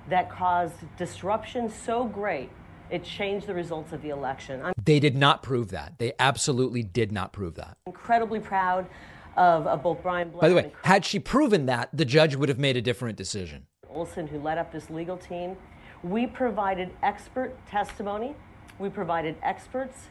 [0.08, 2.52] that caused disruption so great
[2.90, 4.62] it changed the results of the election.
[4.64, 5.94] I'm they did not prove that.
[5.98, 7.78] They absolutely did not prove that.
[7.86, 8.88] Incredibly proud
[9.36, 12.60] of, of both Brian By the way, had she proven that, the judge would have
[12.60, 13.68] made a different decision.
[13.90, 15.58] Olson, who led up this legal team,
[16.04, 18.36] we provided expert testimony.
[18.78, 20.08] We provided experts.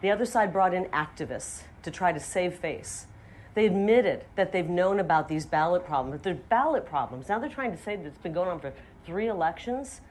[0.00, 3.06] The other side brought in activists to try to save face.
[3.54, 6.20] They admitted that they've known about these ballot problems.
[6.22, 7.28] There's ballot problems.
[7.28, 8.72] Now they're trying to say that it's been going on for
[9.04, 10.02] three elections.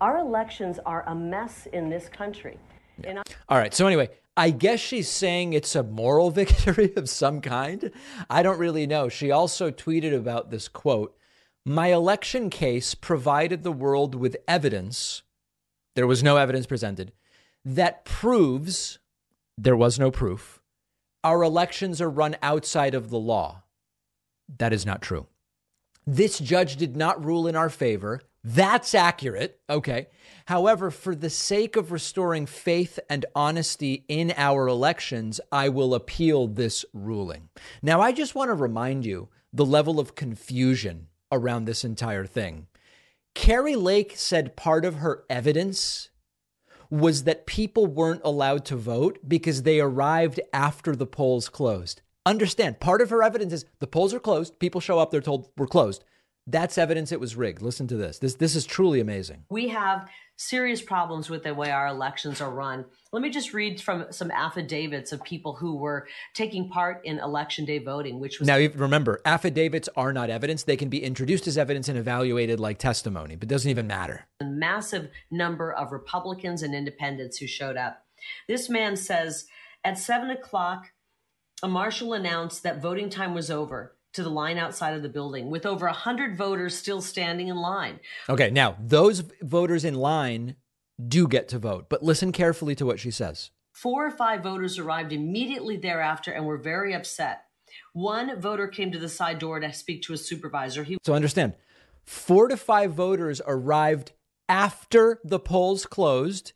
[0.00, 2.58] Our elections are a mess in this country.
[3.02, 3.22] Yeah.
[3.48, 3.74] All right.
[3.74, 7.90] So, anyway, I guess she's saying it's a moral victory of some kind.
[8.28, 9.08] I don't really know.
[9.08, 11.16] She also tweeted about this quote
[11.66, 15.22] My election case provided the world with evidence,
[15.94, 17.12] there was no evidence presented,
[17.64, 18.98] that proves
[19.58, 20.62] there was no proof.
[21.22, 23.64] Our elections are run outside of the law.
[24.58, 25.26] That is not true.
[26.06, 28.22] This judge did not rule in our favor.
[28.42, 29.60] That's accurate.
[29.68, 30.06] Okay.
[30.46, 36.46] However, for the sake of restoring faith and honesty in our elections, I will appeal
[36.46, 37.50] this ruling.
[37.82, 42.66] Now, I just want to remind you the level of confusion around this entire thing.
[43.34, 46.08] Kari Lake said part of her evidence
[46.90, 52.02] was that people weren't allowed to vote because they arrived after the polls closed.
[52.26, 54.58] Understand, part of her evidence is the polls are closed.
[54.58, 56.04] People show up, they're told we're closed.
[56.50, 57.62] That's evidence it was rigged.
[57.62, 58.18] Listen to this.
[58.18, 59.44] This this is truly amazing.
[59.50, 62.86] We have serious problems with the way our elections are run.
[63.12, 67.66] Let me just read from some affidavits of people who were taking part in election
[67.66, 70.64] day voting, which was Now remember, affidavits are not evidence.
[70.64, 74.26] They can be introduced as evidence and evaluated like testimony, but it doesn't even matter.
[74.40, 78.04] A massive number of Republicans and independents who showed up.
[78.48, 79.46] This man says
[79.84, 80.90] at seven o'clock,
[81.62, 85.50] a marshal announced that voting time was over to the line outside of the building
[85.50, 88.00] with over 100 voters still standing in line.
[88.28, 90.56] Okay, now those voters in line
[91.08, 93.50] do get to vote, but listen carefully to what she says.
[93.72, 97.44] Four or five voters arrived immediately thereafter and were very upset.
[97.92, 100.82] One voter came to the side door to speak to a supervisor.
[100.84, 101.54] He- so understand,
[102.04, 104.12] four to five voters arrived
[104.48, 106.52] after the polls closed.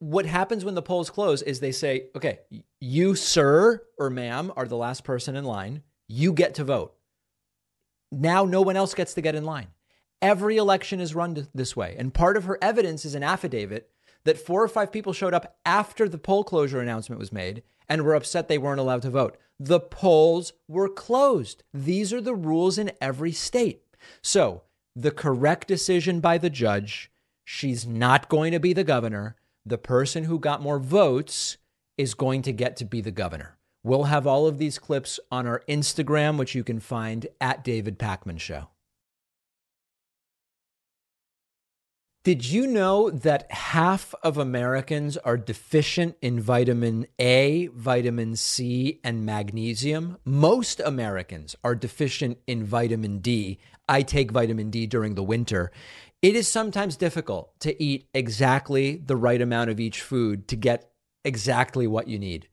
[0.00, 2.40] What happens when the polls close is they say, okay,
[2.80, 5.82] you, sir or ma'am, are the last person in line.
[6.08, 6.94] You get to vote.
[8.12, 9.68] Now no one else gets to get in line.
[10.22, 11.96] Every election is run this way.
[11.98, 13.90] And part of her evidence is an affidavit
[14.24, 18.02] that four or five people showed up after the poll closure announcement was made and
[18.02, 19.36] were upset they weren't allowed to vote.
[19.58, 21.62] The polls were closed.
[21.72, 23.82] These are the rules in every state.
[24.22, 24.62] So,
[24.94, 27.10] the correct decision by the judge
[27.44, 29.36] she's not going to be the governor.
[29.64, 31.58] The person who got more votes
[31.96, 33.55] is going to get to be the governor.
[33.86, 38.00] We'll have all of these clips on our Instagram, which you can find at David
[38.00, 38.66] Pakman Show.
[42.24, 49.24] Did you know that half of Americans are deficient in vitamin A, vitamin C, and
[49.24, 50.16] magnesium?
[50.24, 53.60] Most Americans are deficient in vitamin D.
[53.88, 55.70] I take vitamin D during the winter.
[56.22, 60.90] It is sometimes difficult to eat exactly the right amount of each food to get
[61.24, 62.48] exactly what you need.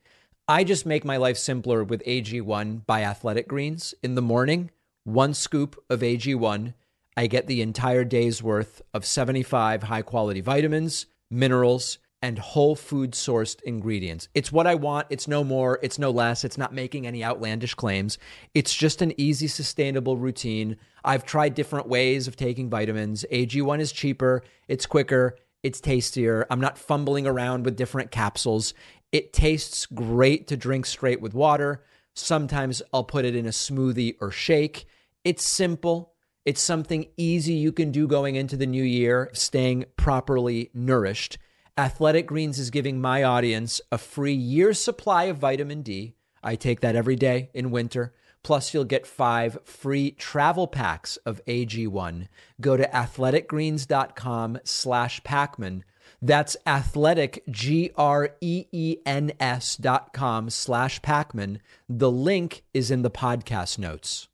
[0.48, 3.94] I just make my life simpler with AG1 by Athletic Greens.
[4.04, 4.72] In the morning,
[5.06, 6.74] one scoop of AG1,
[7.16, 13.12] I get the entire day's worth of 75 high quality vitamins, minerals, and whole food
[13.12, 14.28] sourced ingredients.
[14.34, 15.08] It's what I want.
[15.10, 16.44] It's no more, it's no less.
[16.44, 18.18] It's not making any outlandish claims.
[18.54, 20.76] It's just an easy, sustainable routine.
[21.06, 23.24] I've tried different ways of taking vitamins.
[23.32, 26.46] AG1 is cheaper, it's quicker, it's tastier.
[26.50, 28.74] I'm not fumbling around with different capsules.
[29.14, 31.84] It tastes great to drink straight with water.
[32.16, 34.88] Sometimes I'll put it in a smoothie or shake.
[35.24, 36.14] It's simple.
[36.46, 41.38] It's something easy you can do going into the new year, staying properly nourished.
[41.78, 46.16] Athletic Greens is giving my audience a free year's supply of vitamin D.
[46.42, 48.16] I take that every day in winter.
[48.42, 52.28] Plus, you'll get five free travel packs of AG1.
[52.60, 55.84] Go to athleticgreens.com slash Pakman
[56.24, 61.60] that's athletic, G R E E N S dot com slash Pakman.
[61.90, 64.30] The link is in the podcast notes.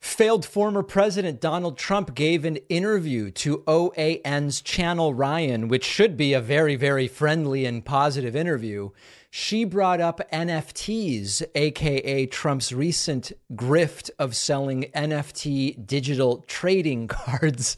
[0.00, 6.32] Failed former President Donald Trump gave an interview to OAN's Chanel Rion, which should be
[6.32, 8.90] a very, very friendly and positive interview
[9.38, 17.76] she brought up NFTs, aka Trump's recent grift of selling NFT digital trading cards.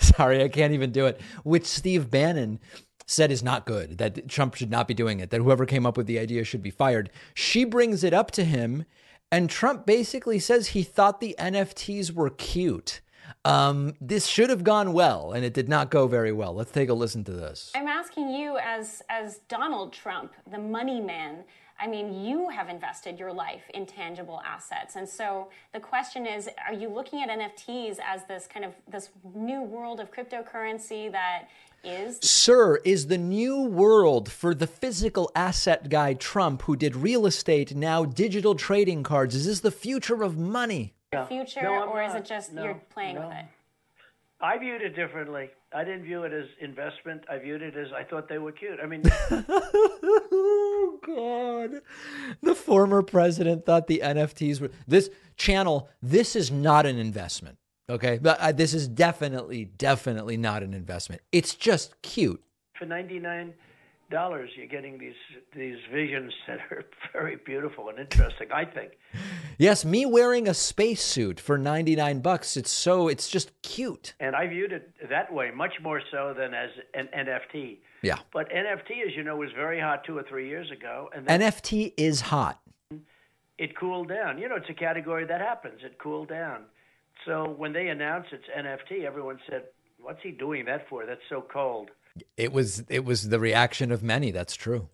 [0.00, 1.20] sorry, I can't even do it.
[1.44, 2.58] Which Steve Bannon
[3.06, 5.96] said is not good, that Trump should not be doing it, that whoever came up
[5.96, 7.10] with the idea should be fired.
[7.32, 8.84] She brings it up to him,
[9.30, 13.02] and Trump basically says he thought the NFTs were cute.
[13.44, 16.54] Um, this should have gone well, and it did not go very well.
[16.54, 17.72] Let's take a listen to this.
[17.74, 21.44] I'm asking you, as as Donald Trump, the money man.
[21.80, 26.48] I mean, you have invested your life in tangible assets, and so the question is:
[26.66, 31.48] Are you looking at NFTs as this kind of this new world of cryptocurrency that
[31.82, 32.18] is?
[32.22, 37.74] Sir, is the new world for the physical asset guy Trump, who did real estate,
[37.74, 39.34] now digital trading cards?
[39.34, 40.94] Is this the future of money?
[41.12, 43.28] The future, no, or is it just no, you're playing no.
[43.28, 43.44] with it?
[44.40, 45.50] I viewed it differently.
[45.74, 47.22] I didn't view it as investment.
[47.30, 48.78] I viewed it as I thought they were cute.
[48.82, 51.82] I mean, oh God,
[52.40, 55.90] the former president thought the NFTs were this Chanel.
[56.00, 57.58] This is not an investment.
[57.90, 61.20] Okay, but uh, this is definitely, definitely not an investment.
[61.30, 62.42] It's just cute.
[62.78, 63.52] For ninety nine
[64.10, 65.14] dollars, you're getting these
[65.54, 68.48] these visions that are very beautiful and interesting.
[68.50, 68.92] I think.
[69.58, 72.56] Yes, me wearing a spacesuit for ninety nine bucks.
[72.56, 74.14] It's so it's just cute.
[74.20, 77.78] And I viewed it that way, much more so than as an NFT.
[78.02, 78.18] Yeah.
[78.32, 81.94] But NFT, as you know, was very hot two or three years ago, and NFT
[81.96, 82.60] is hot.
[83.58, 84.38] It cooled down.
[84.38, 85.80] You know, it's a category that happens.
[85.84, 86.64] It cooled down.
[87.24, 89.64] So when they announced it's NFT, everyone said,
[90.00, 91.06] "What's he doing that for?
[91.06, 91.90] That's so cold."
[92.36, 94.30] It was it was the reaction of many.
[94.30, 94.88] That's true.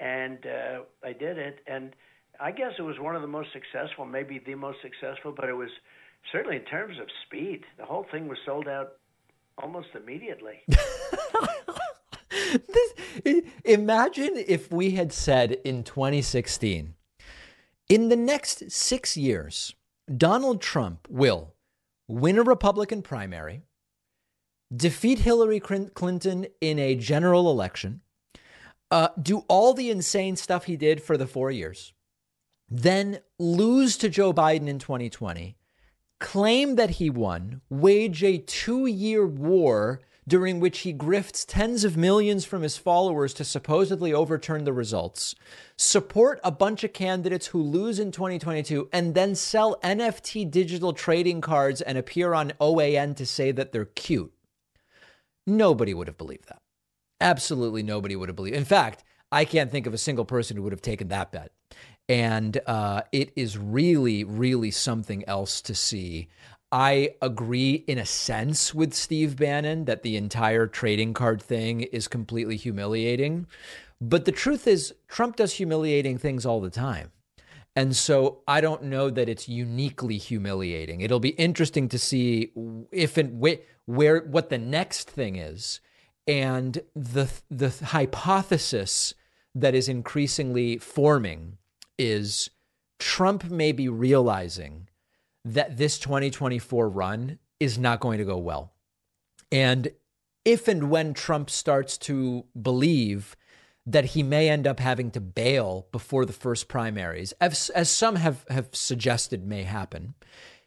[0.00, 1.94] And uh, I did it, and
[2.40, 5.54] I guess it was one of the most successful, maybe the most successful, but it
[5.54, 5.70] was
[6.32, 7.64] certainly in terms of speed.
[7.78, 8.94] The whole thing was sold out
[9.58, 10.62] almost immediately.
[12.28, 16.94] this, imagine if we had said in 2016,
[17.88, 19.74] in the next six years,
[20.14, 21.54] Donald Trump will
[22.08, 23.62] win a Republican primary,
[24.74, 28.00] defeat Hillary Clinton in a general election,
[28.90, 31.92] uh, do all the insane stuff he did for the four years,
[32.68, 35.56] then lose to Joe Biden in 2020,
[36.18, 41.96] claim that he won, wage a two year war during which he grifts tens of
[41.96, 45.36] millions from his followers to supposedly overturn the results,
[45.76, 51.40] support a bunch of candidates who lose in 2022, and then sell NFT digital trading
[51.40, 54.32] cards and appear on OAN to say that they're cute.
[55.46, 56.60] Nobody would have believed that.
[57.20, 58.56] Absolutely nobody would have believed.
[58.56, 61.52] In fact, I can't think of a single person who would have taken that bet.
[62.08, 66.28] And uh, it is really, really something else to see.
[66.70, 72.08] I agree in a sense with Steve Bannon that the entire trading card thing is
[72.08, 73.46] completely humiliating.
[74.00, 77.12] But the truth is, Trump does humiliating things all the time.
[77.74, 81.02] And so I don't know that it's uniquely humiliating.
[81.02, 82.52] It'll be interesting to see
[82.90, 85.80] if and where, where what the next thing is
[86.26, 89.14] and the the hypothesis
[89.54, 91.58] that is increasingly forming
[91.98, 92.50] is
[92.98, 94.88] Trump may be realizing
[95.44, 98.72] that this 2024 run is not going to go well.
[99.52, 99.90] And
[100.44, 103.36] if and when Trump starts to believe
[103.86, 108.16] that he may end up having to bail before the first primaries, as, as some
[108.16, 110.14] have, have suggested may happen,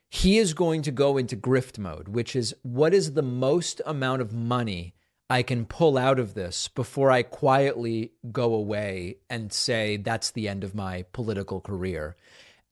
[0.09, 4.21] he is going to go into grift mode, which is what is the most amount
[4.21, 4.95] of money
[5.29, 10.47] I can pull out of this before I quietly go away and say that's the
[10.47, 12.15] end of my political career.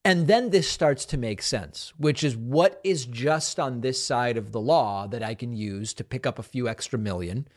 [0.04, 4.38] And then this starts to make sense, which is what is just on this side
[4.38, 7.48] of the law that I can use to pick up a few extra million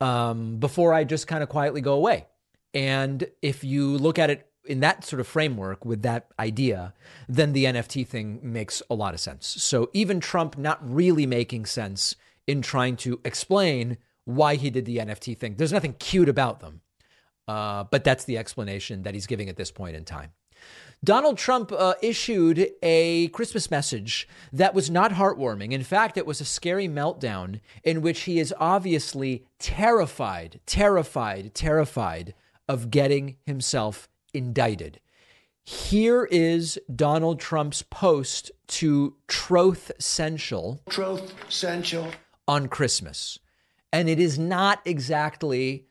[0.00, 2.26] um, before I just kind of quietly go away.
[2.74, 6.94] And if you look at it in that sort of framework with that idea,
[7.28, 9.46] then the NFT thing makes a lot of sense.
[9.46, 12.16] So even Trump not really making sense
[12.46, 16.80] in trying to explain why he did the NFT thing, there's nothing cute about them.
[17.46, 20.32] Uh, but that's the explanation that he's giving at this point in time.
[21.02, 25.72] Donald Trump uh, issued a Christmas message that was not heartwarming.
[25.72, 32.34] In fact, it was a scary meltdown in which he is obviously terrified, terrified, terrified
[32.66, 35.00] of getting himself indicted.
[35.62, 40.80] Here is Donald Trump's post to Troth Central.
[40.88, 42.10] Troth Central.
[42.48, 43.38] On Christmas.
[43.94, 45.86] And it is not exactly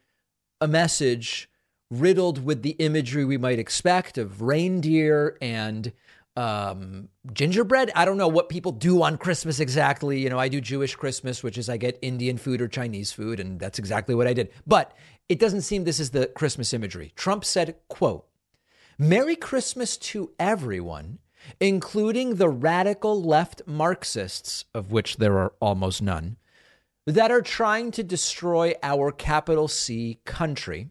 [0.60, 1.50] a message
[1.90, 5.94] riddled with the imagery we might expect of reindeer and
[6.36, 7.92] um, gingerbread.
[7.96, 10.20] I don't know what people do on Christmas exactly.
[10.20, 13.40] You know, I do Jewish Christmas, which is I get Indian food or Chinese food,
[13.40, 14.52] and that's exactly what I did.
[14.68, 14.94] But
[15.30, 17.14] it doesn't seem this is the Christmas imagery.
[17.16, 18.28] Trump said, quote,
[18.98, 21.20] Merry Christmas to everyone,
[21.60, 26.38] including the radical left Marxists, of which there are almost none,
[27.06, 30.90] that are trying to destroy our capital C country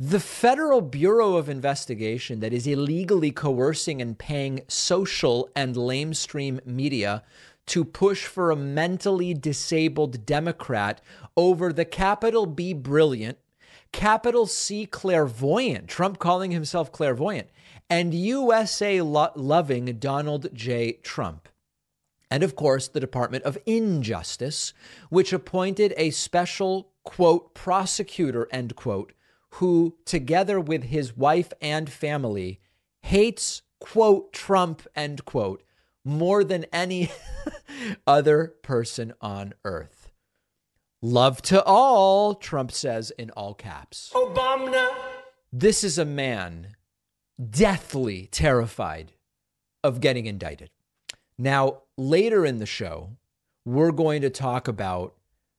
[0.00, 7.24] the Federal Bureau of Investigation that is illegally coercing and paying social and lamestream media
[7.66, 11.00] to push for a mentally disabled Democrat
[11.36, 13.38] over the capital B brilliant,
[13.90, 17.48] capital C clairvoyant, Trump calling himself clairvoyant,
[17.90, 20.92] and USA lo- loving Donald J.
[21.02, 21.48] Trump.
[22.30, 24.74] And of course, the Department of Injustice,
[25.08, 29.12] which appointed a special, quote, prosecutor, end quote,
[29.52, 32.60] who, together with his wife and family,
[33.02, 35.62] hates, quote, Trump, end quote,
[36.04, 37.10] more than any
[38.06, 40.10] other person on earth.
[41.00, 44.10] Love to all, Trump says in all caps.
[44.14, 44.92] Obama.
[45.52, 46.74] This is a man
[47.38, 49.12] deathly terrified
[49.84, 50.70] of getting indicted.
[51.38, 53.16] Now, later in the show,
[53.64, 55.14] we're going to talk about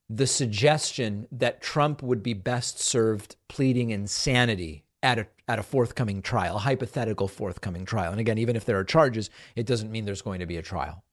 [0.09, 6.21] the suggestion that Trump would be best served pleading insanity at a at a forthcoming
[6.21, 8.11] trial, a hypothetical forthcoming trial.
[8.11, 10.61] And again, even if there are charges, it doesn't mean there's going to be a
[10.61, 11.03] trial.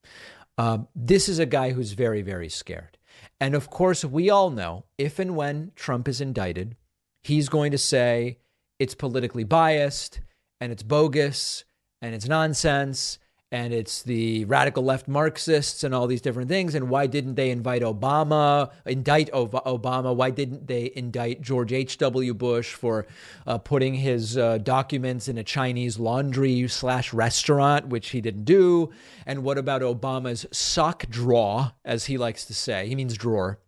[0.57, 2.97] Uh, this is a guy who's very, very scared.
[3.39, 6.75] And of course, we all know if and when Trump is indicted,
[7.23, 8.37] he's going to say
[8.79, 10.19] it's politically biased
[10.61, 11.63] and it's bogus
[12.01, 13.17] and it's nonsense
[13.51, 16.75] and it's the radical left Marxists and all these different things.
[16.75, 20.13] And why didn't they invite Obama, indict Obama?
[20.13, 22.33] Why didn't they indict George H.W.
[22.33, 23.07] Bush for
[23.45, 28.91] uh, putting his uh, documents in a Chinese laundry slash restaurant, which he didn't do?
[29.25, 32.87] And what about Obama's sock drawer, as he likes to say?
[32.87, 33.59] He means drawer.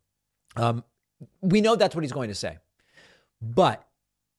[0.58, 0.84] Um,
[1.42, 2.58] we know that's what he's going to say.
[3.42, 3.86] But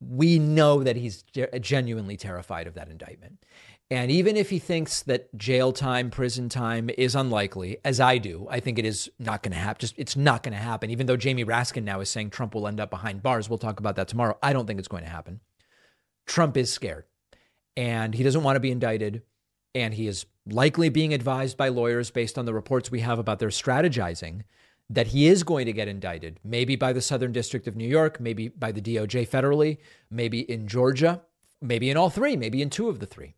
[0.01, 1.23] we know that he's
[1.61, 3.43] genuinely terrified of that indictment.
[3.91, 8.47] And even if he thinks that jail time, prison time is unlikely, as I do,
[8.49, 9.81] I think it is not going to happen.
[9.81, 10.89] Just it's not going to happen.
[10.91, 13.81] Even though Jamie Raskin now is saying Trump will end up behind bars, we'll talk
[13.81, 14.37] about that tomorrow.
[14.41, 15.41] I don't think it's going to happen.
[16.25, 17.03] Trump is scared,
[17.75, 19.23] and he doesn't want to be indicted,
[19.75, 23.39] and he is likely being advised by lawyers based on the reports we have about
[23.39, 24.43] their strategizing
[24.89, 28.21] that he is going to get indicted, maybe by the Southern District of New York,
[28.21, 29.79] maybe by the DOJ federally,
[30.09, 31.21] maybe in Georgia,
[31.61, 33.35] maybe in all three, maybe in two of the three.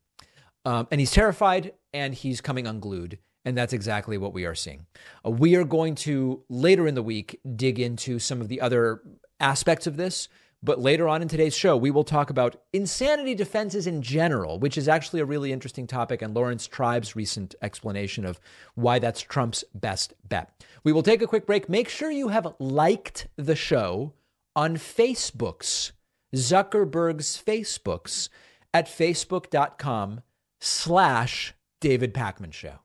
[0.65, 3.19] Um, and he's terrified and he's coming unglued.
[3.45, 4.85] And that's exactly what we are seeing.
[5.25, 9.01] Uh, we are going to later in the week dig into some of the other
[9.39, 10.29] aspects of this.
[10.65, 14.77] But later on in today's show, we will talk about insanity defenses in general, which
[14.77, 18.39] is actually a really interesting topic, and Lawrence Tribe's recent explanation of
[18.75, 20.63] why that's Trump's best bet.
[20.85, 21.67] We will take a quick break.
[21.67, 24.13] Make sure you have liked the show
[24.55, 25.91] on Facebook's,
[26.33, 28.29] Zuckerberg's Facebook's,
[28.73, 30.21] at facebook.com
[30.63, 32.79] slash David Pakman Show.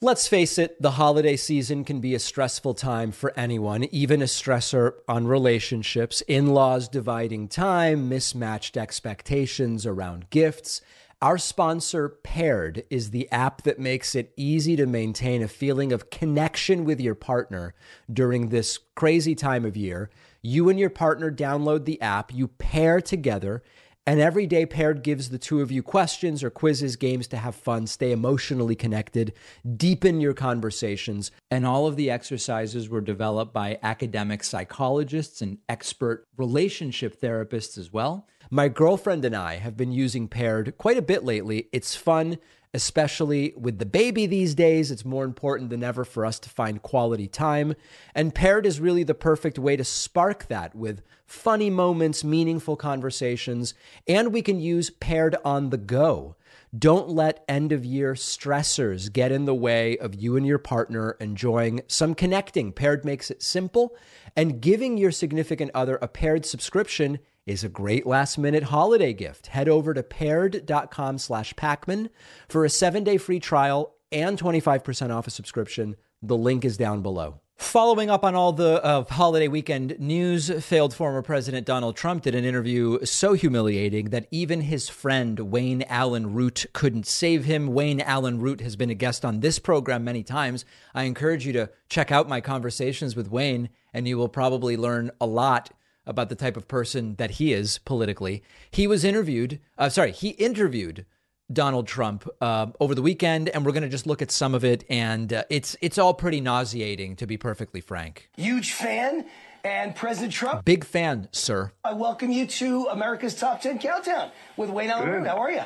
[0.00, 4.26] Let's face it, the holiday season can be a stressful time for anyone, even a
[4.26, 10.80] stressor on relationships, in laws dividing time, mismatched expectations around gifts.
[11.20, 16.10] Our sponsor, Paired, is the app that makes it easy to maintain a feeling of
[16.10, 17.74] connection with your partner
[18.12, 20.10] during this crazy time of year.
[20.42, 23.64] You and your partner download the app, you pair together
[24.08, 27.54] and every day paired gives the two of you questions or quizzes, games to have
[27.54, 29.34] fun, stay emotionally connected,
[29.76, 31.30] deepen your conversations.
[31.50, 37.92] And all of the exercises were developed by academic psychologists and expert relationship therapists as
[37.92, 38.26] well.
[38.50, 41.68] My girlfriend and I have been using paired quite a bit lately.
[41.70, 42.38] It's fun
[42.74, 44.90] especially with the baby these days.
[44.90, 47.74] It's more important than ever for us to find quality time.
[48.14, 53.74] And paired is really the perfect way to spark that with funny moments, meaningful conversations,
[54.06, 56.36] and we can use paired on the go.
[56.76, 61.16] Don't let end of year stressors get in the way of you and your partner
[61.20, 62.72] enjoying some connecting.
[62.72, 63.96] Paired makes it simple,
[64.36, 69.48] and giving your significant other a paired subscription is a great last minute holiday gift.
[69.48, 72.10] Head over to paired.com slash Pakman
[72.48, 75.96] for a seven day free trial and 25% off a subscription.
[76.22, 77.40] The link is down below.
[77.58, 82.36] Following up on all the uh, holiday weekend news, failed former President Donald Trump did
[82.36, 87.66] an interview so humiliating that even his friend Wayne Allyn Root couldn't save him.
[87.66, 90.64] Wayne Allyn Root has been a guest on this program many times.
[90.94, 95.10] I encourage you to check out my conversations with Wayne, and you will probably learn
[95.20, 95.70] a lot
[96.08, 98.42] about the type of person that he is politically.
[98.70, 101.06] He was interviewed, uh, sorry, he interviewed
[101.52, 104.64] Donald Trump uh, over the weekend, and we're going to just look at some of
[104.64, 108.28] it, and uh, it's it's all pretty nauseating, to be perfectly frank.
[108.36, 109.24] Huge fan,
[109.64, 110.64] and President Trump.
[110.64, 111.72] Big fan, sir.
[111.84, 115.24] I welcome you to America's Top 10 Countdown with Wayne Allyn.
[115.24, 115.62] How are you?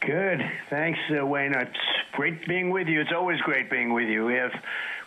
[0.00, 0.40] Good.
[0.68, 1.54] Thanks, uh, Wayne.
[1.54, 1.78] It's
[2.12, 3.00] great being with you.
[3.00, 4.26] It's always great being with you.
[4.26, 4.52] We have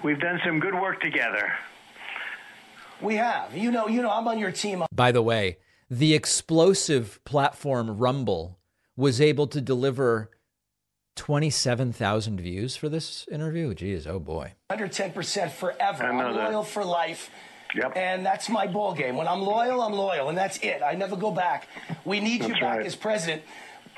[0.04, 1.52] we've done some good work together.
[3.04, 3.56] We have.
[3.56, 4.84] You know, you know, I'm on your team.
[4.94, 5.58] By the way,
[5.90, 8.58] the explosive platform Rumble
[8.96, 10.32] was able to deliver
[11.16, 13.74] 27,000 views for this interview.
[13.74, 14.54] Geez, oh boy.
[14.72, 16.04] 110% forever.
[16.04, 16.72] I'm loyal that.
[16.72, 17.30] for life.
[17.76, 17.94] Yep.
[17.96, 19.18] And that's my ball game.
[19.18, 20.82] When I'm loyal, I'm loyal, and that's it.
[20.84, 21.68] I never go back.
[22.06, 22.86] We need that's you back right.
[22.86, 23.42] as president.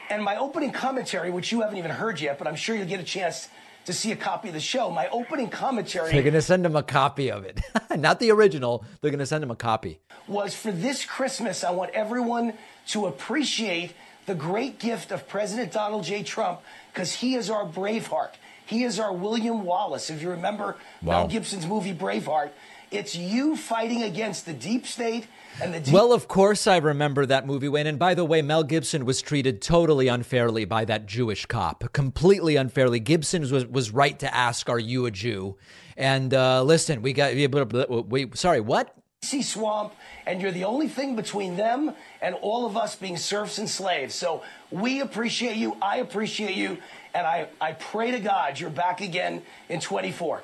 [0.10, 3.00] And my opening commentary, which you haven't even heard yet, but I'm sure you'll get
[3.00, 3.50] a chance
[3.86, 4.90] to see a copy of the show.
[4.90, 6.12] My opening commentary.
[6.12, 7.62] They're going to send him a copy of it.
[7.98, 8.84] Not the original.
[9.02, 10.00] They're going to send him a copy.
[10.28, 12.54] Was for this Christmas, I want everyone
[12.88, 13.94] to appreciate
[14.26, 16.24] the great gift of President Donald J.
[16.24, 16.62] Trump
[16.94, 18.32] because he is our Braveheart.
[18.66, 20.10] He is our William Wallace.
[20.10, 21.20] If you remember wow.
[21.20, 22.50] Mel Gibson's movie Braveheart,
[22.90, 25.28] it's you fighting against the deep state
[25.60, 27.88] Deep- well, of course, I remember that movie, Wayne.
[27.88, 32.58] And by the way, Mel Gibson was treated totally unfairly by that Jewish cop, completely
[32.58, 33.00] unfairly.
[33.00, 35.58] Gibson was was right to ask, "Are you a Jew?"
[35.98, 38.96] And uh, listen, we got we sorry, what?
[39.24, 39.96] Sea swamp,
[40.28, 44.14] and you're the only thing between them and all of us being serfs and slaves.
[44.14, 45.78] So we appreciate you.
[45.82, 46.78] I appreciate you,
[47.14, 50.44] and I I pray to God you're back again in 24.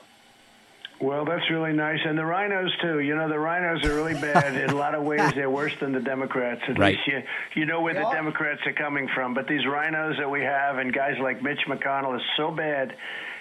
[1.01, 1.99] Well, that's really nice.
[2.05, 2.99] And the RINOs, too.
[2.99, 4.55] You know, the RINOs are really bad.
[4.55, 6.61] In a lot of ways, they're worse than the Democrats.
[6.67, 6.95] At right.
[6.95, 7.23] least you,
[7.55, 9.33] you know where the Democrats are coming from.
[9.33, 12.95] But these RINOs that we have and guys like Mitch McConnell is so bad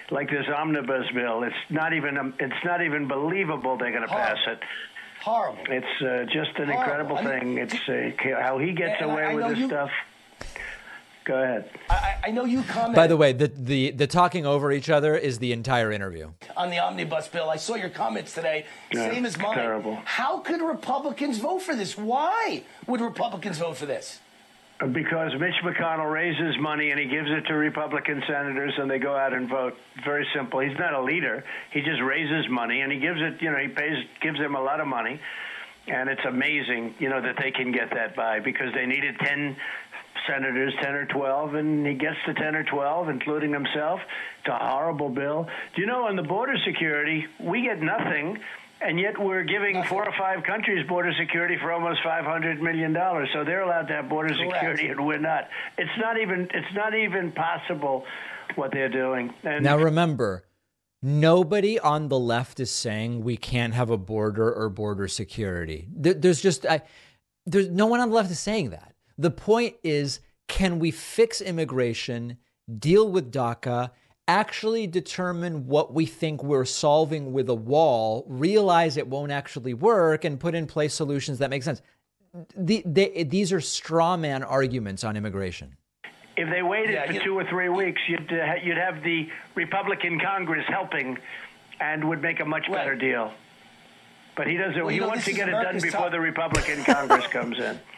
[0.09, 1.43] like this omnibus bill.
[1.43, 4.59] It's not even um, it's not even believable they're going to pass it.
[5.21, 5.63] Horrible.
[5.69, 6.73] It's uh, just an Horrible.
[6.73, 7.57] incredible I mean, thing.
[7.59, 7.89] It's
[8.27, 9.91] uh, how he gets away I, I with this you, stuff.
[11.31, 11.69] Go ahead.
[11.89, 12.93] I, I know you comment.
[12.93, 16.69] By the way, the, the the talking over each other is the entire interview on
[16.69, 17.49] the omnibus bill.
[17.49, 19.55] I saw your comments today, yeah, same as mine.
[19.55, 19.97] Terrible.
[20.03, 21.97] How could Republicans vote for this?
[21.97, 24.19] Why would Republicans vote for this?
[24.91, 29.15] Because Mitch McConnell raises money and he gives it to Republican senators and they go
[29.15, 29.77] out and vote.
[30.03, 30.59] Very simple.
[30.59, 31.45] He's not a leader.
[31.71, 34.61] He just raises money and he gives it, you know, he pays gives them a
[34.61, 35.17] lot of money.
[35.87, 39.55] And it's amazing, you know, that they can get that by because they needed 10
[40.27, 43.99] senators, 10 or 12, and he gets to 10 or 12, including himself.
[44.39, 45.47] It's a horrible bill.
[45.75, 48.39] Do you know on the border security, we get nothing
[48.81, 52.93] and yet we're giving four or five countries border security for almost five hundred million
[52.93, 53.29] dollars.
[53.33, 54.53] So they're allowed to have border Correct.
[54.53, 55.49] security, and we're not.
[55.77, 56.49] It's not even.
[56.53, 58.05] It's not even possible
[58.55, 59.33] what they're doing.
[59.43, 60.45] And now remember.
[61.03, 65.87] Nobody on the left is saying we can't have a border or border security.
[65.91, 66.83] There's just I,
[67.47, 68.90] there's no one on the left is saying that.
[69.17, 72.37] The point is, can we fix immigration,
[72.79, 73.91] deal with DACA,
[74.27, 80.23] actually determine what we think we're solving with a wall, realize it won't actually work,
[80.23, 81.81] and put in place solutions that make sense.
[82.55, 85.75] The, they, these are straw man arguments on immigration.
[86.37, 90.17] If they waited yeah, for two or three weeks, you'd uh, you'd have the Republican
[90.17, 91.17] Congress helping,
[91.81, 92.77] and would make a much right.
[92.77, 93.33] better deal.
[94.37, 94.79] But he doesn't.
[94.79, 96.11] Well, he know, wants to get it done before top.
[96.11, 97.77] the Republican Congress comes in.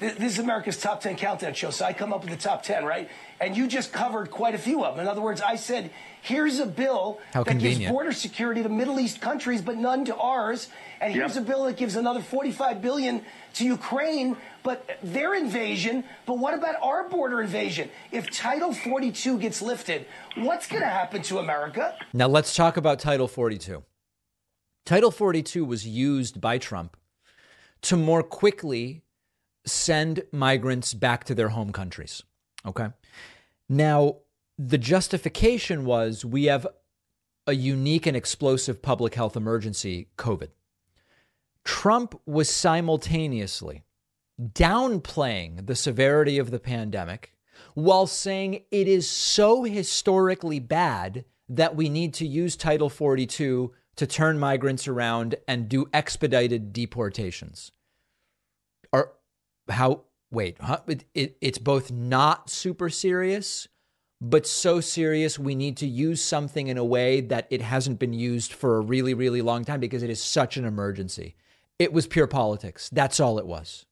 [0.00, 2.84] This is America's Top 10 Countdown Show, so I come up with the top 10,
[2.84, 3.08] right?
[3.40, 5.04] And you just covered quite a few of them.
[5.04, 5.90] In other words, I said,
[6.22, 7.80] here's a bill How that convenient.
[7.80, 10.68] gives border security to Middle East countries, but none to ours.
[11.00, 11.42] And here's yep.
[11.42, 13.22] a bill that gives another 45 billion
[13.54, 16.04] to Ukraine, but their invasion.
[16.26, 17.90] But what about our border invasion?
[18.12, 21.96] If Title 42 gets lifted, what's going to happen to America?
[22.12, 23.82] Now let's talk about Title 42.
[24.86, 26.96] Title 42 was used by Trump
[27.82, 29.02] to more quickly
[29.68, 32.22] send migrants back to their home countries.
[32.66, 32.88] Okay.
[33.68, 34.16] Now,
[34.58, 36.66] the justification was we have
[37.46, 40.48] a unique and explosive public health emergency, COVID.
[41.64, 43.82] Trump was simultaneously
[44.40, 47.34] downplaying the severity of the pandemic
[47.74, 54.06] while saying it is so historically bad that we need to use Title 42 to
[54.06, 57.72] turn migrants around and do expedited deportations.
[59.68, 60.80] How wait huh?
[60.86, 63.68] it, it, it's both not super serious
[64.20, 68.12] but so serious we need to use something in a way that it hasn't been
[68.12, 71.34] used for a really really long time because it is such an emergency.
[71.78, 72.90] It was pure politics.
[72.92, 73.86] That's all it was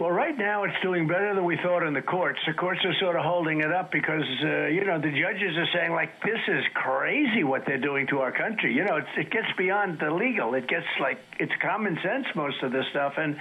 [0.00, 2.40] well, right now it's doing better than we thought in the courts.
[2.46, 5.68] The courts are sort of holding it up because, uh, you know, the judges are
[5.72, 8.74] saying, like, this is crazy what they're doing to our country.
[8.74, 10.54] You know, it gets beyond the legal.
[10.54, 13.14] It gets like, it's common sense, most of this stuff.
[13.18, 13.38] And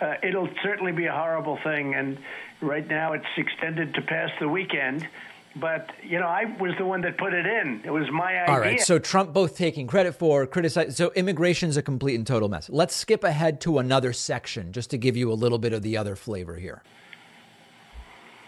[0.00, 1.94] uh, it'll certainly be a horrible thing.
[1.94, 2.18] And
[2.60, 5.08] right now it's extended to past the weekend
[5.56, 7.82] but you know, I was the one that put it in.
[7.84, 8.54] It was my idea.
[8.54, 8.80] All right.
[8.80, 10.96] So Trump both taking credit for criticize.
[10.96, 12.68] So immigration's a complete and total mess.
[12.68, 15.96] Let's skip ahead to another section just to give you a little bit of the
[15.96, 16.82] other flavor here.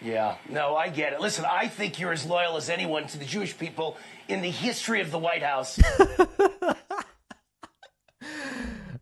[0.02, 0.36] Yeah.
[0.48, 1.20] No, I get it.
[1.20, 3.96] Listen, I think you're as loyal as anyone to the Jewish people
[4.28, 5.80] in the history of the White House.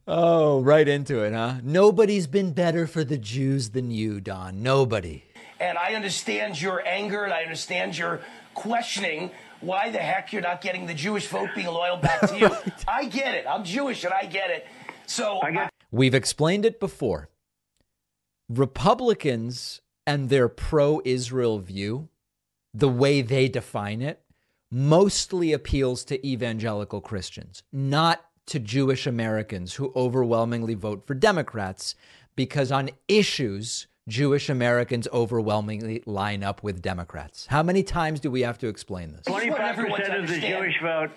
[0.07, 1.57] oh, right into it, huh?
[1.63, 4.63] Nobody's been better for the Jews than you, Don.
[4.63, 5.25] Nobody.
[5.65, 8.21] And I understand your anger and I understand your
[8.53, 9.31] questioning
[9.63, 12.51] why the heck you're not getting the Jewish vote being loyal back to you.
[12.89, 13.47] I get it.
[13.49, 14.67] I'm Jewish and I get it.
[15.07, 17.31] So get- we've explained it before.
[18.51, 22.11] Republicans and their pro Israel view,
[22.75, 24.21] the way they define it,
[24.71, 31.95] mostly appeals to evangelical Christians, not to Jewish Americans who overwhelmingly vote for Democrats,
[32.37, 37.47] because on issues, Jewish Americans overwhelmingly line up with Democrats.
[37.47, 39.23] How many times do we have to explain this?
[39.23, 41.11] 25% of the Jewish vote.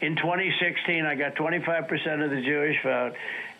[0.00, 3.14] In 2016, I got 25% of the Jewish vote.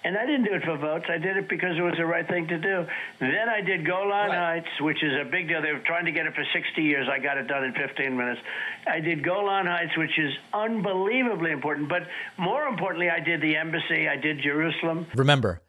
[0.04, 1.06] And I didn't do it for votes.
[1.09, 2.86] I did it because it was the right thing to do.
[3.20, 4.62] Then I did Golan right.
[4.62, 5.62] Heights, which is a big deal.
[5.62, 7.09] They were trying to get it for 60 years.
[7.09, 8.40] I got it done in 15 minutes.
[8.86, 11.88] I did Golan Heights, which is unbelievably important.
[11.88, 12.02] But
[12.38, 14.09] more importantly, I did the embassy.
[14.09, 15.06] I did Jerusalem.
[15.14, 15.61] Remember,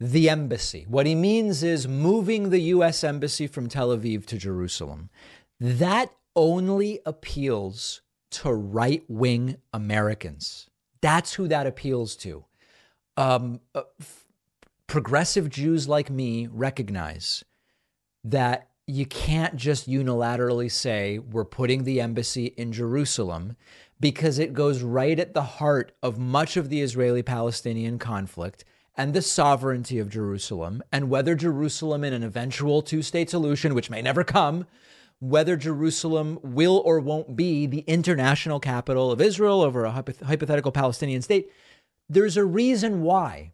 [0.00, 0.86] the embassy.
[0.88, 3.02] What he means is moving the U.S.
[3.02, 5.10] embassy from Tel Aviv to Jerusalem.
[5.58, 10.68] That only appeals to right wing Americans.
[11.00, 12.44] That's who that appeals to.
[13.16, 14.26] Um, uh, f-
[14.86, 17.44] progressive Jews like me recognize
[18.22, 23.56] that you can't just unilaterally say we're putting the embassy in Jerusalem
[24.00, 28.64] because it goes right at the heart of much of the Israeli Palestinian conflict
[28.98, 33.88] and the sovereignty of Jerusalem, and whether Jerusalem in an eventual two state solution, which
[33.88, 34.66] may never come,
[35.20, 41.22] whether Jerusalem will or won't be the international capital of Israel over a hypothetical Palestinian
[41.22, 41.50] state,
[42.08, 43.52] there's a reason why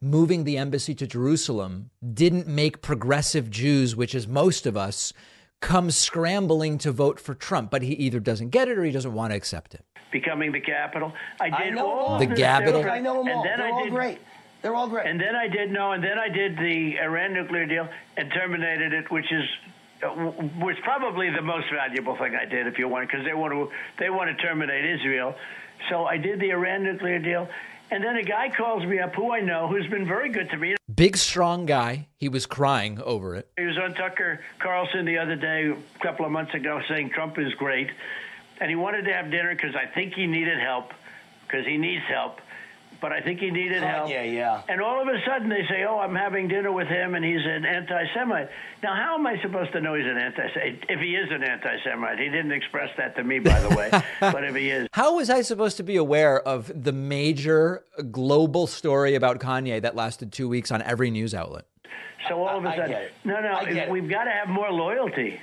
[0.00, 5.12] moving the embassy to Jerusalem didn't make progressive Jews, which is most of us,
[5.60, 9.14] come scrambling to vote for Trump, but he either doesn't get it or he doesn't
[9.14, 9.84] want to accept it.
[10.12, 11.12] Becoming the capital.
[11.40, 12.84] I did I know all the capital.
[12.88, 13.42] I know them all.
[13.42, 14.18] They're I all did, great.
[14.62, 15.06] They're all great.
[15.06, 18.92] And then I did no, and then I did the Iran nuclear deal and terminated
[18.92, 19.44] it, which is
[20.02, 20.12] uh,
[20.58, 23.70] was probably the most valuable thing I did, if you want, because they want to
[23.98, 25.34] they want to terminate Israel.
[25.88, 27.48] So I did the Iran nuclear deal,
[27.90, 30.56] and then a guy calls me up who I know, who's been very good to
[30.56, 30.74] me.
[30.92, 32.08] Big, strong guy.
[32.16, 33.48] He was crying over it.
[33.56, 37.38] He was on Tucker Carlson the other day, a couple of months ago, saying Trump
[37.38, 37.90] is great,
[38.60, 40.92] and he wanted to have dinner because I think he needed help,
[41.46, 42.40] because he needs help
[43.00, 44.10] but I think he needed oh, help.
[44.10, 44.62] Yeah, yeah.
[44.68, 47.44] And all of a sudden they say, "Oh, I'm having dinner with him, and he's
[47.44, 48.48] an anti-Semite."
[48.82, 50.84] Now, how am I supposed to know he's an anti-Semite?
[50.88, 53.90] If he is an anti-Semite, he didn't express that to me, by the way.
[54.20, 58.66] but if he is, how was I supposed to be aware of the major global
[58.66, 61.64] story about Kanye that lasted two weeks on every news outlet?
[62.28, 65.40] So all of a sudden, no, no, we've got to have more loyalty.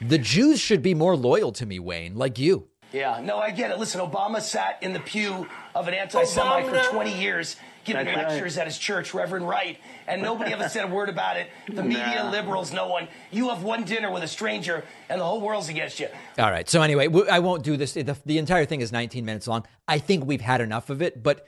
[0.00, 2.68] The Jews should be more loyal to me, Wayne, like you.
[2.92, 3.78] Yeah, no, I get it.
[3.78, 8.56] Listen, Obama sat in the pew of an anti-Semite for 20 years, giving That's lectures
[8.56, 8.62] right.
[8.62, 11.48] at his church, Reverend Wright, and nobody ever said a word about it.
[11.68, 12.30] The media, nah.
[12.30, 13.08] liberals, no one.
[13.30, 16.08] You have one dinner with a stranger, and the whole world's against you.
[16.38, 16.68] All right.
[16.68, 17.92] So anyway, I won't do this.
[17.92, 19.66] The, the entire thing is 19 minutes long.
[19.86, 21.46] I think we've had enough of it, but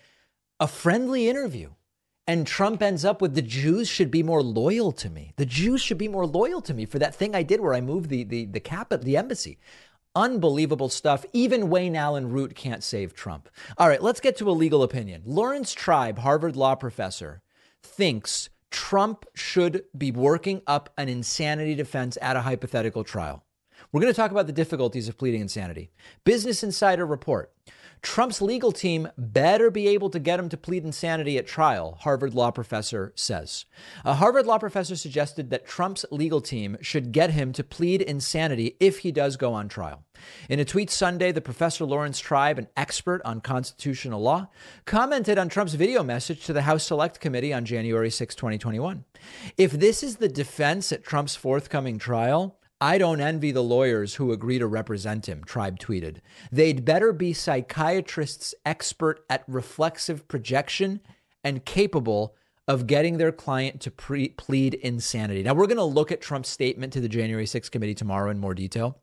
[0.59, 1.71] a friendly interview.
[2.27, 5.33] And Trump ends up with the Jews should be more loyal to me.
[5.37, 7.81] The Jews should be more loyal to me for that thing I did where I
[7.81, 9.59] moved the the the cap the embassy.
[10.17, 11.25] Unbelievable stuff.
[11.33, 13.49] Even Wayne Allyn Root can't save Trump.
[13.79, 15.23] All right, let's get to a legal opinion.
[15.25, 17.43] Lawrence Tribe, Harvard law professor,
[17.83, 23.45] thinks Trump should be working up an insanity defense at a hypothetical trial.
[23.93, 25.91] We're going to talk about the difficulties of pleading insanity.
[26.25, 27.53] Business Insider report
[28.03, 32.35] Trump's legal team better be able to get him to plead insanity at trial, Harvard
[32.35, 33.67] law professor says.
[34.05, 38.77] A Harvard law professor suggested that Trump's legal team should get him to plead insanity
[38.81, 40.05] if he does go on trial.
[40.49, 44.49] In a tweet Sunday, the professor Laurence Tribe, an expert on constitutional law,
[44.87, 49.05] commented on Trump's video message to the House Select Committee on January 6, 2021.
[49.57, 54.33] If this is the defense at Trump's forthcoming trial, I don't envy the lawyers who
[54.33, 56.19] agree to represent him, Tribe tweeted.
[56.51, 61.01] They'd better be psychiatrists expert at reflexive projection
[61.45, 62.35] and capable
[62.67, 65.43] of getting their client to pre- plead insanity.
[65.43, 68.39] Now, we're going to look at Trump's statement to the January 6th committee tomorrow in
[68.39, 68.99] more detail.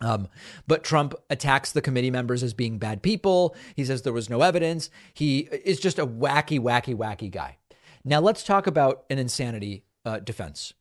[0.00, 0.28] Um,
[0.66, 3.54] but Trump attacks the committee members as being bad people.
[3.76, 4.90] He says there was no evidence.
[5.14, 7.58] He is just a wacky, wacky, wacky guy.
[8.04, 10.72] Now, let's talk about an insanity uh, defense.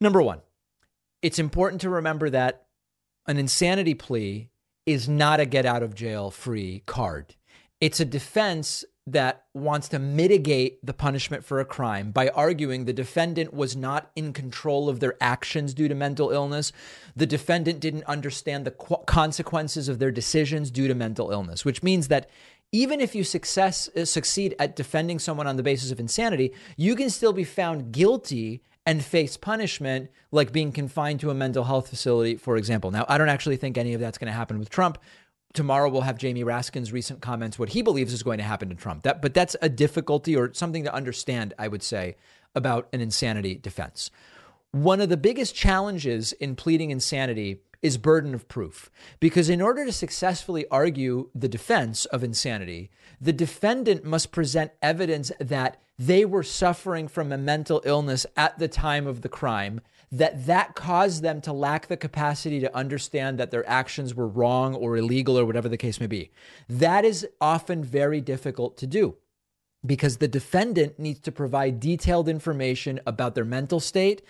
[0.00, 0.40] Number one,
[1.22, 2.66] it's important to remember that
[3.26, 4.50] an insanity plea
[4.86, 7.34] is not a get out of jail free card.
[7.80, 12.92] It's a defense that wants to mitigate the punishment for a crime by arguing the
[12.92, 16.72] defendant was not in control of their actions due to mental illness.
[17.16, 21.82] The defendant didn't understand the qu- consequences of their decisions due to mental illness, which
[21.82, 22.28] means that
[22.70, 26.94] even if you success uh, succeed at defending someone on the basis of insanity, you
[26.94, 31.90] can still be found guilty and face punishment like being confined to a mental health
[31.90, 32.90] facility, for example.
[32.90, 34.96] Now, I don't actually think any of that's going to happen with Trump.
[35.52, 38.74] Tomorrow we'll have Jamie Raskin's recent comments, what he believes is going to happen to
[38.74, 39.02] Trump.
[39.02, 42.16] That, but that's a difficulty or something to understand, I would say,
[42.54, 44.10] about an insanity defense.
[44.70, 48.90] One of the biggest challenges in pleading insanity is burden of proof.
[49.20, 55.32] Because in order to successfully argue the defense of insanity, the defendant must present evidence
[55.40, 60.46] that they were suffering from a mental illness at the time of the crime that
[60.46, 64.96] that caused them to lack the capacity to understand that their actions were wrong or
[64.96, 66.30] illegal or whatever the case may be
[66.68, 69.16] that is often very difficult to do
[69.84, 74.22] because the defendant needs to provide detailed information about their mental state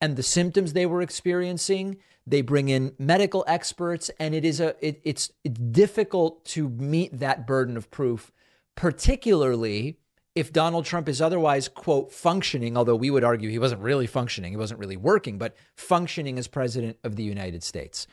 [0.00, 1.96] and the symptoms they were experiencing
[2.26, 7.18] they bring in medical experts and it is a it, it's, it's difficult to meet
[7.18, 8.32] that burden of proof
[8.74, 9.98] particularly
[10.34, 14.52] if Donald Trump is otherwise, quote, functioning, although we would argue he wasn't really functioning,
[14.52, 18.06] he wasn't really working, but functioning as president of the United States.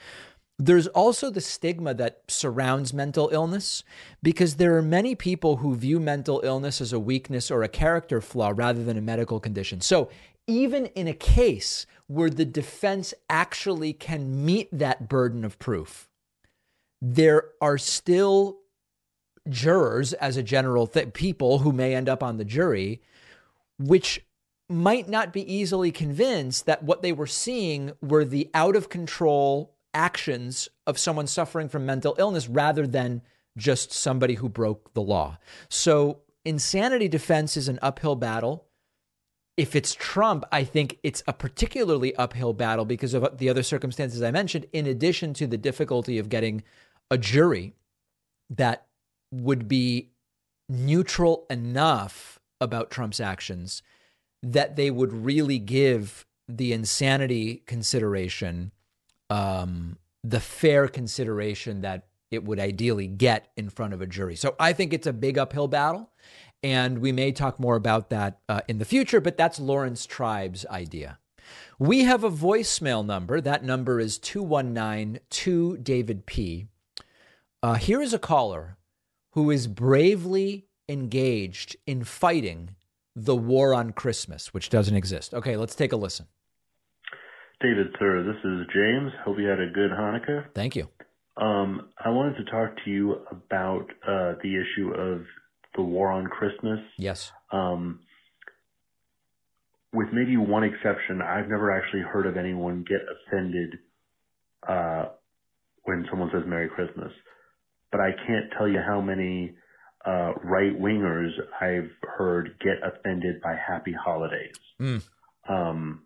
[0.62, 3.86] There's also the stigma that surrounds mental illness
[4.22, 8.20] because there are many people who view mental illness as a weakness or a character
[8.20, 9.80] flaw rather than a medical condition.
[9.80, 10.10] So,
[10.48, 16.10] even in a case where the defense actually can meet that burden of proof,
[17.00, 18.58] there are still
[19.48, 23.00] jurors, as a general people who may end up on the jury,
[23.78, 24.26] which
[24.68, 29.76] might not be easily convinced that what they were seeing were the out of control
[29.94, 33.22] actions of someone suffering from mental illness rather than
[33.56, 35.38] just somebody who broke the law.
[35.70, 38.66] So, insanity defense is an uphill battle.
[39.60, 44.22] If it's Trump, I think it's a particularly uphill battle because of the other circumstances
[44.22, 46.64] I mentioned, in addition to the difficulty of getting
[47.12, 47.74] a jury
[48.50, 48.88] that
[49.34, 50.12] would be
[50.70, 53.82] neutral enough about Trump's actions
[54.42, 58.72] that they would really give the insanity consideration
[59.30, 64.38] um, the fair consideration that it would ideally get in front of a jury.
[64.38, 66.12] So I think it's a big uphill battle.
[66.62, 70.66] And we may talk more about that uh, in the future, but that's Lawrence Tribe's
[70.66, 71.20] idea.
[71.78, 73.40] We have a voicemail number.
[73.40, 76.68] That number is 219 2 David P.
[77.64, 78.78] Uh, here is a caller
[79.32, 82.76] who is bravely engaged in fighting
[83.16, 85.34] the war on Christmas, which doesn't exist.
[85.34, 86.28] Okay, let's take a listen.
[87.62, 89.12] David, sir, this is James.
[89.26, 90.46] Hope you had a good Hanukkah.
[90.56, 90.88] Thank you.
[91.36, 95.26] Um, I wanted to talk to you about uh, the issue of
[95.76, 96.80] the war on Christmas.
[96.98, 97.32] Yes.
[97.52, 98.02] Um,
[99.94, 103.80] with maybe one exception, I've never actually heard of anyone get offended
[104.68, 105.06] uh,
[105.84, 107.12] when someone says Merry Christmas.
[107.92, 109.56] But I can't tell you how many
[110.06, 114.56] uh, right wingers I've heard get offended by Happy Holidays.
[114.80, 115.04] Mm.
[115.48, 116.04] Um,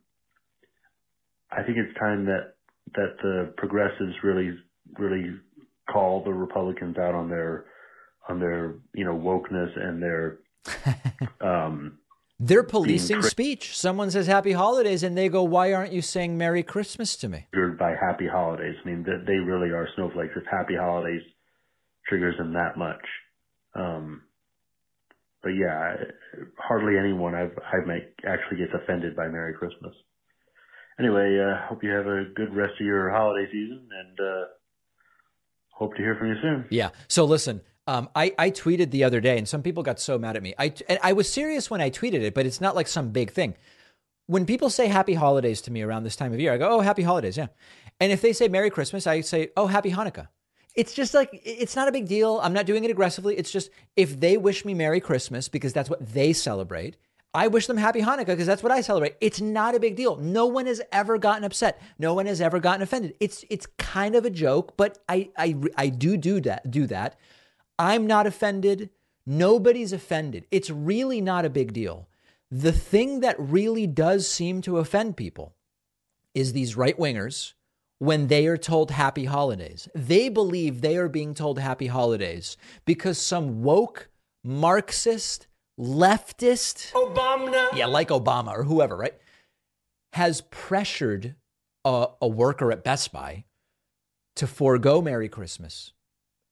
[1.51, 2.55] I think it's time that
[2.95, 4.57] that the progressives really
[4.97, 5.35] really
[5.91, 7.65] call the Republicans out on their
[8.29, 10.39] on their you know wokeness and their
[11.41, 11.97] um
[12.39, 13.77] they're policing speech.
[13.77, 17.47] Someone says Happy Holidays, and they go, "Why aren't you saying Merry Christmas to me?"
[17.77, 20.33] By Happy Holidays, I mean that they really are snowflakes.
[20.35, 21.21] If Happy Holidays
[22.07, 23.05] triggers them that much,
[23.75, 24.23] um,
[25.41, 25.95] but yeah,
[26.57, 29.93] hardly anyone I've I might actually gets offended by Merry Christmas
[30.99, 34.45] anyway, uh, hope you have a good rest of your holiday season and uh,
[35.71, 36.65] hope to hear from you soon.
[36.69, 36.89] Yeah.
[37.07, 40.35] So listen, um, I, I tweeted the other day, and some people got so mad
[40.35, 40.53] at me.
[40.57, 43.31] I and I was serious when I tweeted it, but it's not like some big
[43.31, 43.55] thing.
[44.27, 46.79] When people say Happy Holidays to me around this time of year, I go, "Oh,
[46.79, 47.47] Happy Holidays," yeah.
[47.99, 50.27] And if they say Merry Christmas, I say, "Oh, Happy Hanukkah."
[50.75, 52.39] It's just like it's not a big deal.
[52.41, 53.37] I'm not doing it aggressively.
[53.37, 56.97] It's just if they wish me Merry Christmas because that's what they celebrate,
[57.33, 59.15] I wish them happy Hanukkah because that's what I celebrate.
[59.19, 60.15] It's not a big deal.
[60.17, 61.81] No one has ever gotten upset.
[61.99, 63.15] No one has ever gotten offended.
[63.19, 67.17] It's it's kind of a joke, but I I I do do that do that.
[67.77, 68.89] I'm not offended.
[69.25, 70.45] Nobody's offended.
[70.51, 72.07] It's really not a big deal.
[72.51, 75.55] The thing that really does seem to offend people
[76.35, 77.53] is these right wingers
[77.99, 79.87] when they are told happy holidays.
[79.95, 84.09] They believe they are being told happy holidays because some woke
[84.43, 85.47] Marxist
[85.79, 89.15] leftist Obama, yeah, like Obama or whoever, right,
[90.13, 91.35] has pressured
[91.85, 93.45] a, a worker at Best Buy
[94.35, 95.93] to forego Merry Christmas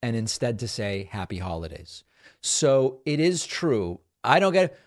[0.02, 2.04] and instead to say Happy Holidays.
[2.42, 4.00] So it is true.
[4.24, 4.78] I don't get.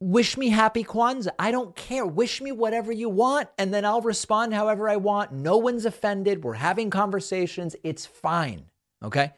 [0.00, 1.30] Wish me happy Kwanzaa.
[1.38, 2.06] I don't care.
[2.06, 5.32] Wish me whatever you want, and then I'll respond however I want.
[5.32, 6.44] No one's offended.
[6.44, 7.74] We're having conversations.
[7.82, 8.66] It's fine.
[9.02, 9.32] Okay.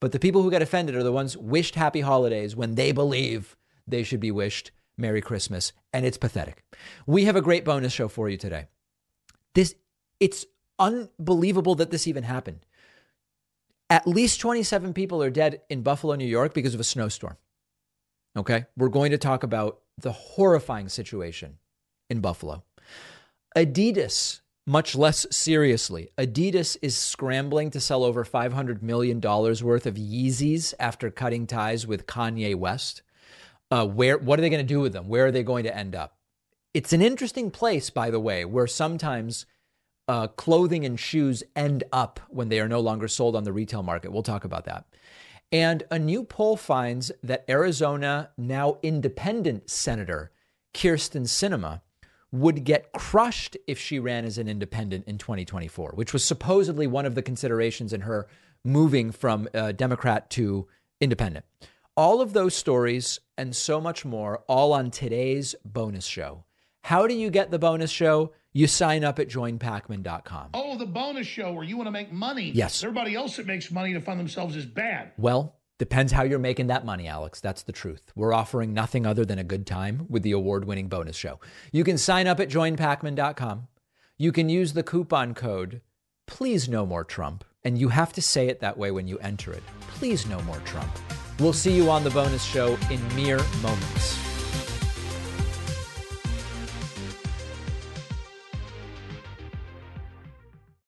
[0.00, 3.56] But the people who get offended are the ones wished happy holidays when they believe
[3.86, 5.74] they should be wished Merry Christmas.
[5.92, 6.64] And it's pathetic.
[7.06, 8.66] We have a great bonus show for you today.
[9.54, 9.74] This
[10.18, 10.46] it's
[10.78, 12.64] unbelievable that this even happened.
[13.90, 17.36] At least 27 people are dead in Buffalo, New York because of a snowstorm.
[18.36, 18.66] Okay?
[18.76, 21.58] We're going to talk about the horrifying situation
[22.08, 22.62] in Buffalo.
[23.56, 30.72] Adidas, much less seriously, Adidas is scrambling to sell over $500 million worth of Yeezys
[30.78, 33.02] after cutting ties with Kanye West.
[33.72, 35.08] Uh, where what are they going to do with them?
[35.08, 36.16] Where are they going to end up?
[36.74, 39.46] It's an interesting place, by the way, where sometimes
[40.10, 43.84] uh, clothing and shoes end up when they are no longer sold on the retail
[43.84, 44.10] market.
[44.10, 44.84] We'll talk about that.
[45.52, 50.32] And a new poll finds that Arizona, now independent Senator
[50.74, 51.82] Kyrsten Sinema,
[52.32, 57.06] would get crushed if she ran as an independent in 2024, which was supposedly one
[57.06, 58.26] of the considerations in her
[58.64, 60.66] moving from uh, Democrat to
[61.00, 61.44] independent.
[61.96, 66.42] All of those stories and so much more, all on today's bonus show.
[66.82, 68.32] How do you get the bonus show?
[68.52, 70.50] You sign up at joinpakman.com.
[70.54, 72.50] Oh, the bonus show where you want to make money.
[72.50, 72.82] Yes.
[72.82, 75.12] Everybody else that makes money to fund themselves is bad.
[75.16, 77.40] Well, depends how you're making that money, Alex.
[77.40, 78.10] That's the truth.
[78.16, 81.38] We're offering nothing other than a good time with the award winning bonus show.
[81.70, 83.68] You can sign up at joinpakman.com.
[84.18, 85.80] You can use the coupon code,
[86.26, 87.44] please no more Trump.
[87.62, 89.62] And you have to say it that way when you enter it.
[89.88, 90.90] Please no more Trump.
[91.38, 94.29] We'll see you on the bonus show in mere moments.